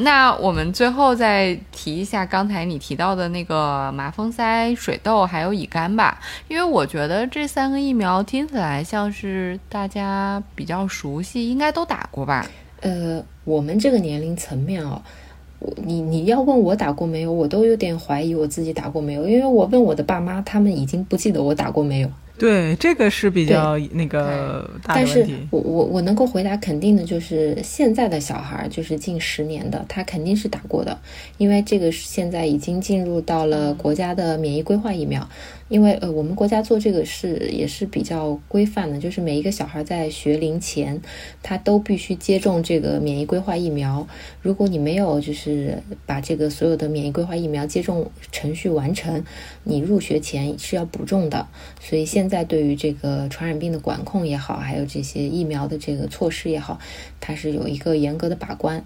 [0.00, 12.46] 那我们最后再提一下刚才你提到的那个麻风腮、水痘还有乙肝吧，因为我觉得这三个疫苗听起来像是大家比较熟悉，应该都打过吧？
[12.82, 15.00] 呃，我们这个年龄层面哦，
[15.60, 22.10] 我你你要问我打过没有，我都有点怀疑我自己打过没有，因为我问我的爸妈，他们已经不记得我打过没有。
[22.38, 25.26] 对，这个是比较那个大的但是。
[25.50, 30.98] 我我我能够回答肯定的就是，现在的小孩儿就是近十年的，他肯定是打过的，
[31.38, 35.26] 因为这个是现在已经进入到了国家的免疫规划疫苗。
[35.68, 41.00] 因为呃，我们国家做这个是也是比较规范的，就是每一个小孩在学龄前，
[41.42, 44.06] 他都必须接种这个免疫规划疫苗。
[44.40, 49.24] 如果你没有就是把这个所有的免疫规划疫苗接种程序完成，
[49.64, 51.48] 你入学前是要补种的。
[51.80, 56.78] 所以现在对于这个传染病的管控也好，还有这些疫苗的这个措施也好，
[57.20, 58.84] 它是有一个严格的把关。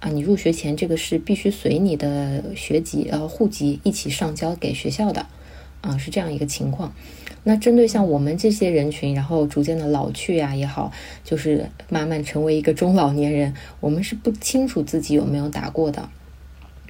[0.00, 5.26] 啊，你入学前这个是必须随你的学籍呃户籍一起上交给学校的，
[5.80, 6.92] 啊是这样一个情况。
[7.44, 10.92] 那针对像我们这些人群，然后逐渐的老去呀、也好，
[11.24, 16.08] 就是慢慢成为一个中老年人，我们是不清楚自己有没有打过的。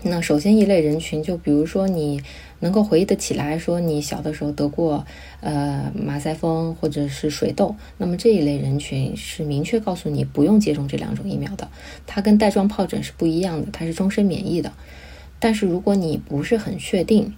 [0.05, 2.23] 那首先一类人群，就比如说你
[2.61, 5.05] 能够回忆得起来，说你小的时候得过
[5.41, 11.69] 呃马赛风或者是水痘，那么这一类人群是明确告诉你不用接种这两种疫苗的，
[12.07, 14.73] 它跟带状疱疹是不一样的，它是终身免疫的。
[15.41, 17.35] 但是如果你不是很确定，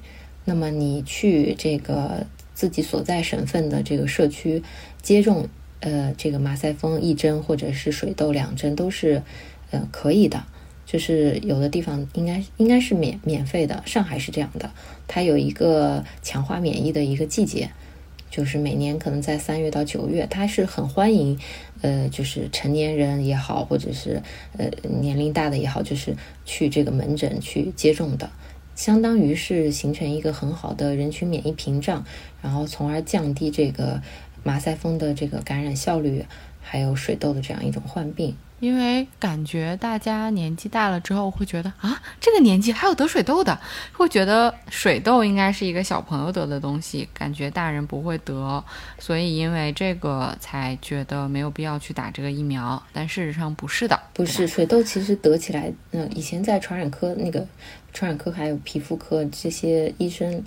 [0.51, 4.65] 那么你去这个自己所在省份的这个社区
[5.01, 5.49] 接种
[5.79, 9.23] 呃这个马赛风一针或者是水痘两针都是
[9.71, 10.43] 呃可以的。
[10.85, 14.73] 就是有的地方应该应该是免免费的，上海是这样的，
[15.07, 17.71] 它有一个强化免疫的一个季节，
[18.29, 21.39] 就是每年可能在三月到九月，它是很欢迎，
[21.81, 24.21] 呃，就是成年人也好，或者是
[24.59, 24.69] 呃
[25.01, 28.29] 年龄大的也好，就是去这个门诊去接种的，
[28.81, 32.03] 相当于是形成一个很好的人群免疫屏障，
[32.41, 34.01] 然后从而降低这个
[34.43, 36.25] 马赛风的这个感染效率，
[36.63, 38.35] 还有水痘的这样一种患病。
[38.59, 43.59] 因为感觉大家年纪大了之后会觉得啊，这个年纪还有得水痘的，
[43.93, 48.63] 会觉得水痘应该是一个小朋友得的东西，感觉大人不会得，
[48.99, 52.83] 所以因为这个才觉得没有必要去打这个疫苗。
[52.93, 57.47] 但事实上不是的，不是水痘，其实得起来，嗯、以前在传染科那个
[57.93, 60.43] 传染科还有皮肤科这些医生，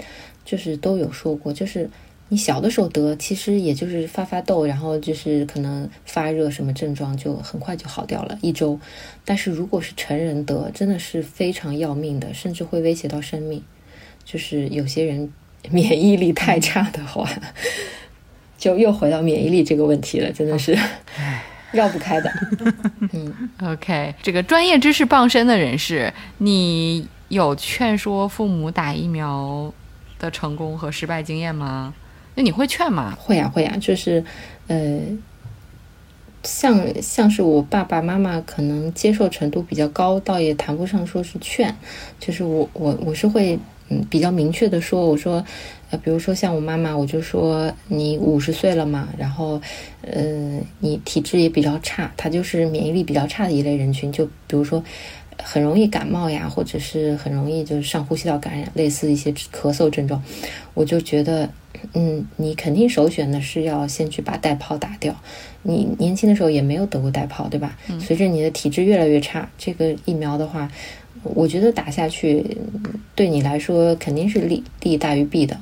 [0.45, 1.89] 就是都有说过，就是
[2.29, 8.79] 你小的时候得，其实也就是发发痘，然后就是可能发热什么症状就很快就好掉了，一周。
[9.25, 13.61] 但是如果是成人得，真的是非常要命的，甚至会威胁到生命。
[14.25, 15.31] 就是有些人
[15.69, 17.29] 免疫力太差的话，
[18.57, 20.77] 就又回到免疫力这个问题了，真的是
[21.71, 22.31] 绕不开的。
[23.11, 29.73] 嗯， OK，这个专业知识傍身的人士，你有劝说父母打疫苗
[30.19, 31.93] 的成功和失败经验吗？
[32.35, 33.17] 那你会劝吗？
[33.19, 34.23] 会呀，会呀，就是
[34.67, 34.99] 呃，
[36.43, 41.75] 像像是我爸爸妈妈可能接受程度比较高，倒也谈不上说是劝，
[42.19, 43.59] 就是我我我是会。
[43.89, 45.43] 嗯，比较明确的说，我说，
[45.91, 49.61] 呃，比如说像我妈妈，我就说你五十岁了嘛，然后，
[50.01, 54.81] 呃，你体质也比较差，她就是免疫力比较差的一类人群，就比如说
[55.41, 60.21] 很容易感冒呀，或者是很容易就是上呼吸道感染，类似一些咳嗽症状，
[60.73, 61.49] 我就觉得，
[61.93, 65.15] 嗯，你肯定首选的是要先去把带泡打掉。
[65.61, 67.77] 你年轻的时候也没有得过带泡，对吧？
[67.99, 70.69] 随着你的体质越来越差，这个疫苗的话。
[71.25, 72.57] 我觉得打下去
[73.15, 75.57] 对你来说肯定是利利大于弊的，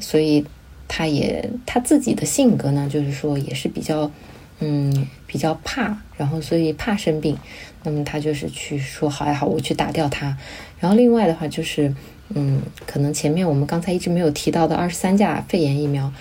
[0.00, 0.44] 所以
[0.88, 4.10] 他也他自己的性格呢，就是说也是比较
[4.58, 7.38] 嗯比较怕，然后所以怕生病，
[7.88, 10.36] 那么他就是去说好呀好，我去打掉它。
[10.78, 11.94] 然后另外的话就是
[12.34, 16.12] 嗯，可能前面我们刚才一直没有提到的二十三价肺炎疫苗。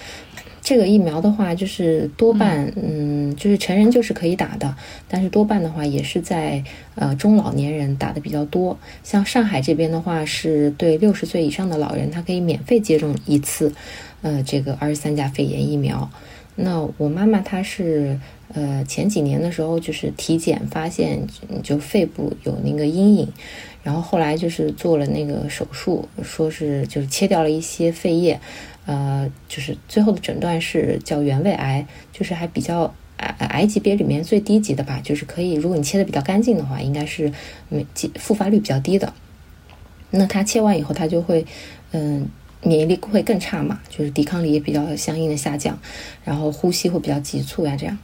[0.61, 4.75] 这个疫苗的话，就是多半，嗯，就是成人就是可以打的，
[5.07, 6.61] 但是多半的话也是在
[6.95, 8.77] 呃中老年人打的比较多。
[9.01, 13.73] 像上海这边的话，是对六十岁以上的老人，他可以免费接种一次，
[14.21, 16.09] 呃，这个二十三价肺炎疫苗。
[16.55, 18.19] 那我妈妈她是
[18.53, 21.27] 呃前几年的时候就是体检发现
[21.63, 23.27] 就肺部有那个阴影，
[23.83, 28.39] 然后后来就是做了那个手术，说是就是切掉了一些肺叶。
[28.85, 37.29] 呃，就是最后的诊断是叫原位癌，就是还比较癌癌级别里面最低级的吧，就是可以，如果你切的比较干净的话，应该是
[37.67, 37.85] 没
[38.15, 39.13] 复发率比较低的。
[40.11, 41.45] 那他切完以后，他就会，
[41.91, 42.29] 嗯，
[42.61, 45.77] 免疫力会更差嘛，就是抵抗力也比较相应的下降，
[46.23, 47.97] 然后呼吸会比较急促呀，这样。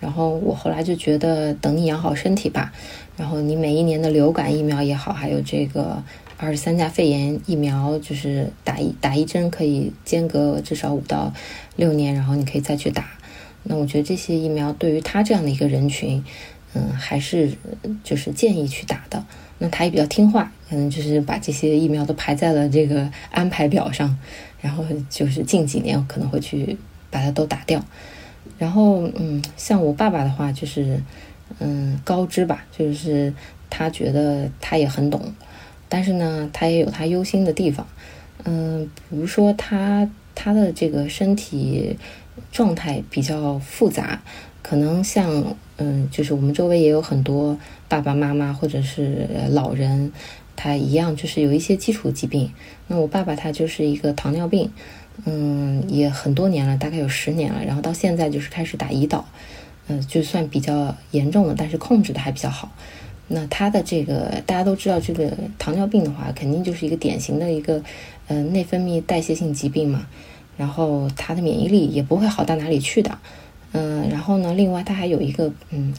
[0.00, 2.72] 然后我后来就觉得，等你养好身体吧，
[3.16, 6.02] 然后你每一年的流感疫苗也好，还有这个。
[6.40, 11.32] 二十三价肺炎疫苗就是打一打一针可以间隔至少五到
[11.74, 13.10] 六年，然后你可以再去打。
[13.64, 16.24] 那我觉得这些疫苗对于他这样的一个人群，
[16.74, 17.50] 嗯，还是
[18.04, 19.24] 就是建议去打的。
[19.58, 24.16] 那他也比较听话，可能就是把这些疫苗都排在了这个安排表上，
[24.60, 26.78] 然后就是近几年可能会去
[27.10, 27.84] 把它都打掉。
[28.58, 31.00] 然后嗯，像我爸爸的话，就是
[31.60, 33.32] 嗯高知吧，就是
[33.70, 35.32] 他觉得他也很懂。
[35.88, 37.86] 但是呢，他也有他忧心的地方，
[38.44, 41.96] 嗯，比如说他他的这个身体
[42.52, 44.20] 状态比较复杂，
[44.60, 47.56] 可能像嗯，就是我们周围也有很多
[47.88, 50.12] 爸爸妈妈或者是老人，
[50.56, 52.50] 他一样就是有一些基础疾病。
[52.88, 54.70] 那我爸爸他就是一个糖尿病，
[55.24, 59.24] 嗯，也很多年了，大概有十年了，然后到现在就是开始打胰岛，
[59.88, 62.70] 嗯，就算比较严重了，但是控制的还比较好。
[63.28, 67.82] 那他的这个大家都知道，这个糖尿病的话，肯定就是一个典型的一个，
[68.28, 70.06] 呃，内分泌代谢性疾病嘛。
[70.56, 73.18] 然后他的免疫力也不会好到哪里去的，
[73.72, 74.08] 嗯。
[74.08, 75.92] 然后呢，另外他还有一个，嗯，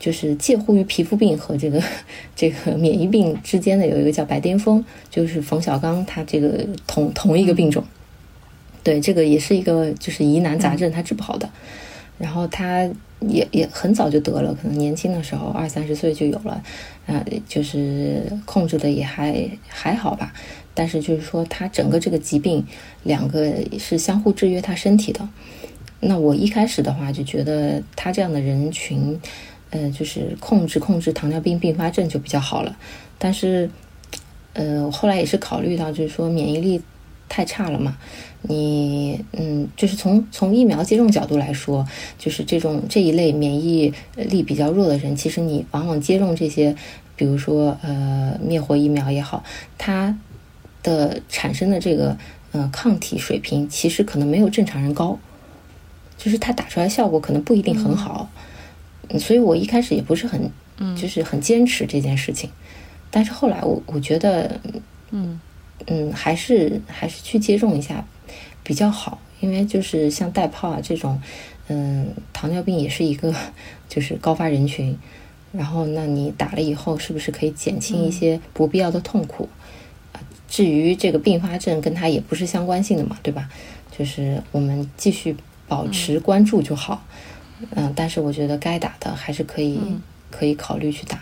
[0.00, 1.80] 就是介乎于皮肤病和这个
[2.34, 7.84] 这个免疫病之间的有一个叫白癜风，就是冯小刚他这个同同一个病种。
[8.84, 11.50] 对，这个也是一个就是疑难杂症，他治不好的。
[12.18, 12.88] 然后他。
[13.26, 16.62] 也也很早就得了，可能年轻的时候二三十岁就有了，
[17.06, 20.30] 啊，就是控制的也还还好吧。
[20.74, 22.62] 但是就是说，他整个这个疾病
[23.02, 25.26] 两个是相互制约他身体的。
[26.00, 29.18] 那我一开始的话就觉得他这样的人群，
[29.70, 32.76] 呃，就是控制控制糖尿病并发症就比较好了。
[33.18, 33.70] 但是，
[34.52, 36.78] 呃，我后来也是考虑到，就是说免疫力
[37.28, 37.96] 太差了嘛。
[38.46, 41.86] 你嗯，就是从从疫苗接种角度来说，
[42.18, 46.76] 就是这种这一类免疫力比较弱的人，其实你往往接种这些，
[47.16, 49.42] 比如说呃灭活疫苗也好，
[49.78, 50.18] 它
[50.82, 52.18] 的产生的这个
[52.52, 55.18] 呃抗体水平，其实可能没有正常人高，
[56.18, 58.28] 就是它打出来效果可能不一定很好，
[59.18, 60.50] 所以我一开始也不是很
[60.94, 62.50] 就是很坚持这件事情，
[63.10, 64.60] 但是后来我我觉得
[65.12, 65.40] 嗯
[65.86, 68.04] 嗯还是还是去接种一下。
[68.66, 71.20] 比较好，因为就是像带泡啊这种，
[71.68, 73.34] 嗯，糖尿病也是一个
[73.90, 74.96] 就是高发人群，
[75.52, 79.46] 然后那你打了以后，是不是可以减轻一些不必要的痛苦？
[80.14, 83.50] 啊，至于这个并发症跟它也不是相关性的嘛，对吧？
[83.94, 85.36] 就是我们继续
[85.68, 87.04] 保持关注就好。
[87.72, 89.78] 嗯，但是我觉得该打的还是可以，
[90.30, 91.20] 可以考虑去打。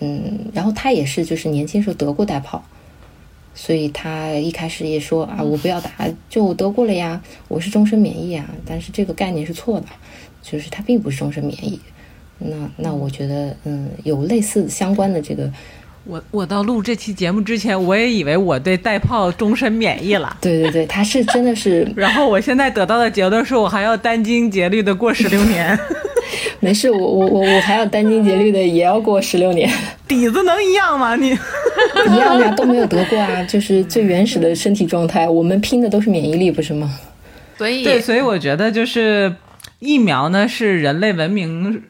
[0.00, 2.64] 嗯，然后他也是就是年轻时候得过带泡，
[3.58, 5.90] 所以他一开始也说啊，我不要打，
[6.28, 8.46] 就我得过了呀，我是终身免疫啊。
[8.66, 9.86] 但是这个概念是错的，
[10.42, 11.80] 就是他并不是终身免疫。
[12.38, 15.50] 那那我觉得，嗯，有类似相关的这个。
[16.04, 20.36] 我我到录这期节目之前，我也以为我对带泡终身免疫了。
[20.40, 21.90] 对对对，他是真的是。
[21.96, 25.76] 然后我现在得到的结论是我还要殚精竭虑的过十六年。
[26.60, 29.70] 没事，我我我我还要殚精竭虑的也要过十六年。
[30.08, 31.16] 底子能一样吗？
[31.16, 35.28] 你一样呀，都没有得过啊，就是最原始的身体状态。
[35.28, 36.98] 我们拼的都是免疫力，不是吗？
[37.58, 39.34] 所以对，所以我觉得就是
[39.78, 41.82] 疫苗呢，是人类文明。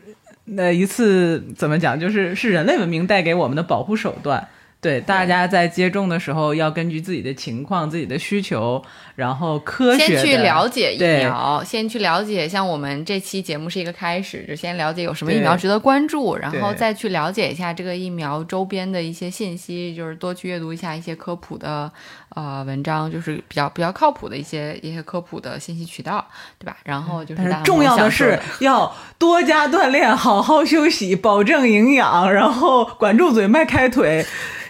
[0.49, 1.99] 那一次怎么讲？
[1.99, 4.47] 就是是人类文明带给我们的保护手段。
[4.81, 8.81] 对，大家在接种的时候要根据自己的情况、自己的需求，
[9.17, 12.47] 然后科学先去了解疫苗，先去了解。
[12.49, 21.91] 像我们这期节目是一个开始，就先了解有什么疫苗值得关注，然后再去了解一下这个疫苗周边的一些信息，就是多去阅读一下一些科普的
[22.35, 26.23] 呃文章，就是比较比较靠谱的一些一些科普的信息渠道，
[26.59, 26.77] 对吧？
[26.85, 34.27] 然后就是重要的是要多加锻炼，好好休息，保证营养，然后管住嘴，迈开腿。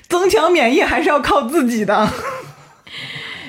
[0.08, 2.08] 增强免疫还是要靠自己的。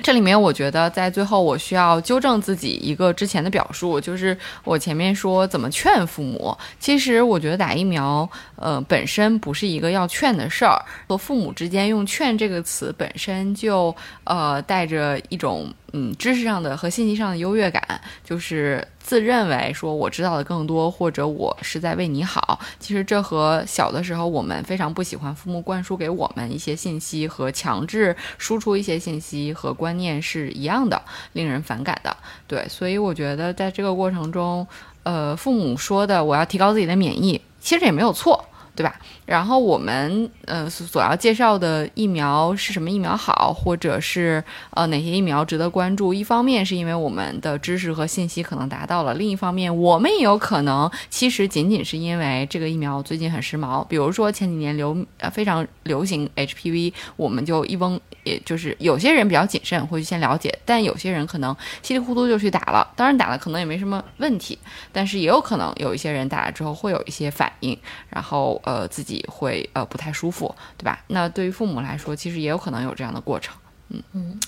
[0.07, 13.93] 这里面我觉得在最后我需要纠正自己一个之前的表述，就是我前面说怎么劝父母，其实我觉得打疫苗，呃，本身不是一个要劝的事儿，和父母之间用“劝”这个词本身就
[14.23, 15.69] 呃带着一种。
[15.93, 22.59] 嗯，知识上的和信息上的优越感，就是自认为说我知道的更多，或者我是在为你好。
[22.79, 31.01] 其实这和小的时候我们非常不喜欢父母灌输给我们一些信息和强制输出一些信息和观念是一样的，
[31.33, 32.15] 令人反感的。
[32.47, 34.67] 对，所以我觉得在这个过程中，
[35.03, 38.43] 呃，父母说的我要提高自己的免疫，其实也没有错。
[38.75, 38.95] 对吧？
[39.27, 46.13] 然后我们呃所要介绍的疫苗是什么疫苗好，或者是呃哪些疫苗值得关注？
[46.13, 61.53] 一方面是因为我们的知识和信息可能达到了，另一方面我们也有可能其实仅仅是因为这个疫苗最近很时髦，比如说前几年流呃非常流行 HPV，我们就一翁，也就是有些人比较谨慎会去先了解，但有些人可能
[61.83, 64.57] 稀里糊涂就去打了，当然打了可能也没什么问题，
[64.93, 67.77] 但是也有可能有一些人打了之后会有一些反应，
[68.09, 68.37] 然后。
[68.63, 71.03] 呃，自己会呃不太舒服，对吧？
[71.07, 73.55] 那对于父母来说，其实也有可能有这样的过程，
[73.89, 74.39] 嗯嗯，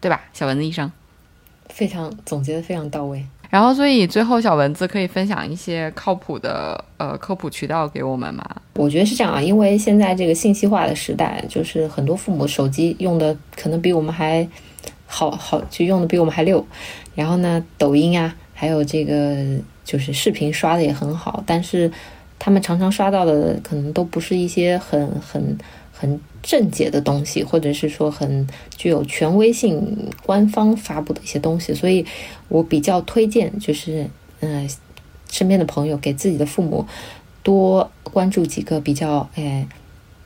[0.00, 0.22] 对吧？
[0.32, 0.90] 小蚊子医生，
[1.68, 3.24] 非常总结的非常到位。
[3.50, 8.44] 然后，所以最后小蚊子可以分享一些靠谱的呃科普渠道给我们吗？
[8.74, 14.46] 我觉得是这样啊，因为现在这个信息化的时代，就是很多父母手机用的可能比我们还
[15.06, 16.66] 好好，就用的比我们还溜。
[17.14, 19.36] 然后呢，抖音啊，还有这个
[19.84, 21.90] 就是视频刷的也很好，但是。
[22.44, 25.56] 他们常常刷到的可能都不是一些很很
[25.90, 32.04] 很正解的东西，或者是说很具有权威性、官方发布的一些东西，所以
[32.48, 34.06] 我比较推荐，就是
[34.40, 34.68] 嗯，
[35.30, 36.84] 身边的朋友给自己的父母
[37.42, 39.66] 多关注几个比较哎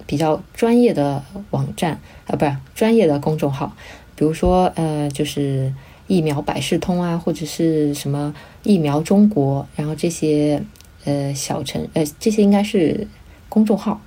[0.04, 3.76] 比较专业的网站啊，不是专业的公众号，
[4.16, 5.72] 比如说呃，就是
[6.08, 10.60] 疫苗百事通啊，或者是什么疫苗中国，然后这些。
[11.08, 13.06] 呃，小城呃，这些应该是
[13.48, 13.98] 公众号，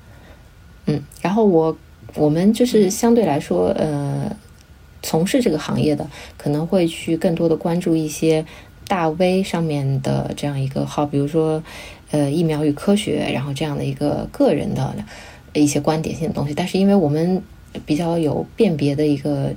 [0.85, 1.75] 嗯，然后我
[2.13, 4.35] 我们就是相对来说，呃，
[5.01, 8.45] 从事这个行业的可能会去更多的关注一些
[8.87, 11.63] 大 V 上面的这样一个号，比如说
[12.11, 14.93] 呃，疫苗与科学，然后这样的一个个人的
[15.53, 17.41] 一些观点性的东西，但是因为我们
[17.83, 19.51] 比较有辨别的一个。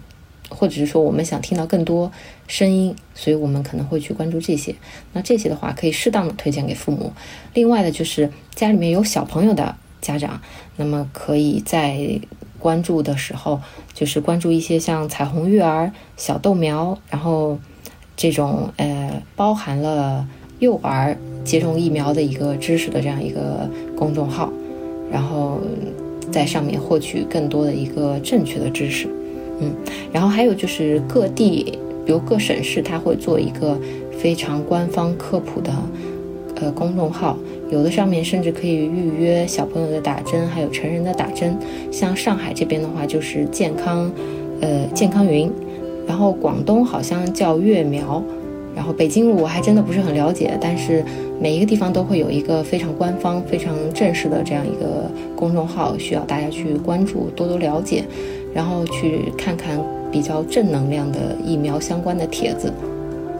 [0.55, 2.11] 或者是说我们想听到更多
[2.46, 4.74] 声音，所以我们可能会去关注这些。
[5.12, 7.12] 那这些的话可以适当的推荐给父母。
[7.52, 10.40] 另外的就是家里面有小朋友的家长，
[10.76, 12.20] 那么可以在
[12.59, 13.61] 关注的时候，
[13.92, 17.59] 就是关注一些像彩虹育儿、小豆苗，然后
[18.16, 20.26] 这种呃包含了
[20.61, 24.50] 幼儿接种疫苗的一个知识的这样一个公众号，
[25.11, 25.61] 然后
[26.30, 29.09] 在上面获取更多的一个正确的知识。
[29.61, 29.72] 嗯，
[30.12, 33.78] 然后还有就是各地，比如各省市，他会做一个
[34.18, 35.72] 非常官方科普的
[36.57, 37.38] 呃公众号，
[37.70, 41.57] 有的上面甚至可以预约小朋友的打针，还有成人的打针。
[41.90, 44.11] 像上海这边的话，就是健康
[44.61, 45.50] 呃健康云，
[46.07, 48.22] 然后广东好像叫月苗，
[48.74, 51.04] 然后北京我还真的不是很了解，但是
[51.41, 58.04] 每一个地方都会有一个非常官方、非常正式的这样一个公众号，需要大家去关注，多多了解。
[58.55, 59.79] 然后去看看
[60.13, 62.72] 比较正能量的疫苗相关的帖子，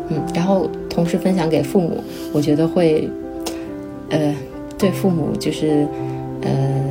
[0.09, 3.09] 嗯，然后同时分享给父母，我觉得会，
[4.11, 4.35] 呃，
[4.77, 5.87] 对父母就是，
[6.43, 6.85] 呃，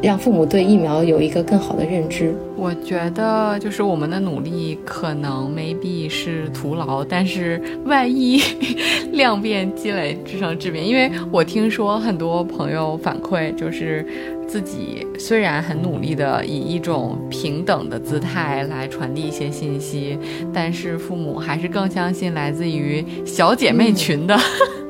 [0.00, 2.32] 让父母对疫苗有一个更好的认知。
[2.62, 8.40] 我觉得就是我们的努力可能 maybe 是徒劳，但是万一
[9.10, 14.06] 量变积累制成质变，因为我听说很多朋友反馈就是。
[14.44, 20.18] 自己虽然很努力的以一种平等的姿态来传递一些信息，
[20.52, 24.81] 但是父母还是更相信来自于小姐妹群的、嗯、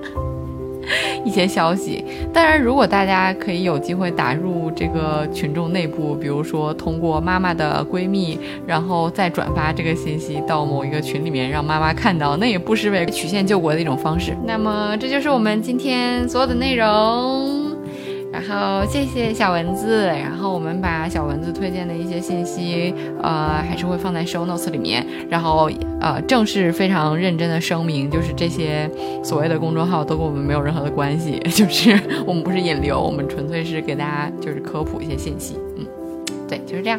[1.25, 2.05] 一些消息。
[2.33, 14.37] 当然，如果大家可以有机会打入这个群众内部，比如说通过妈妈的闺蜜，然后再转发这个信息到某一个群里面，让妈妈看到，那也不失为曲线救国的一种方式。
[14.45, 17.72] 那么，这就是我们今天所有的内容。
[18.33, 25.07] 然后谢谢小蚊子，然后我们把小蚊子推荐的一些信息，呃，还是会放在 show notes 里面。
[25.29, 28.91] 然后呃，正式非常认真的声明，就是这些
[29.23, 31.97] 所谓的公众号都跟我们没有任何的关系， 就是
[32.27, 35.59] 我们不是引流，我们纯粹是给大家就是科普一些信息。
[35.77, 35.87] 嗯，
[36.49, 36.99] 对，就是这样。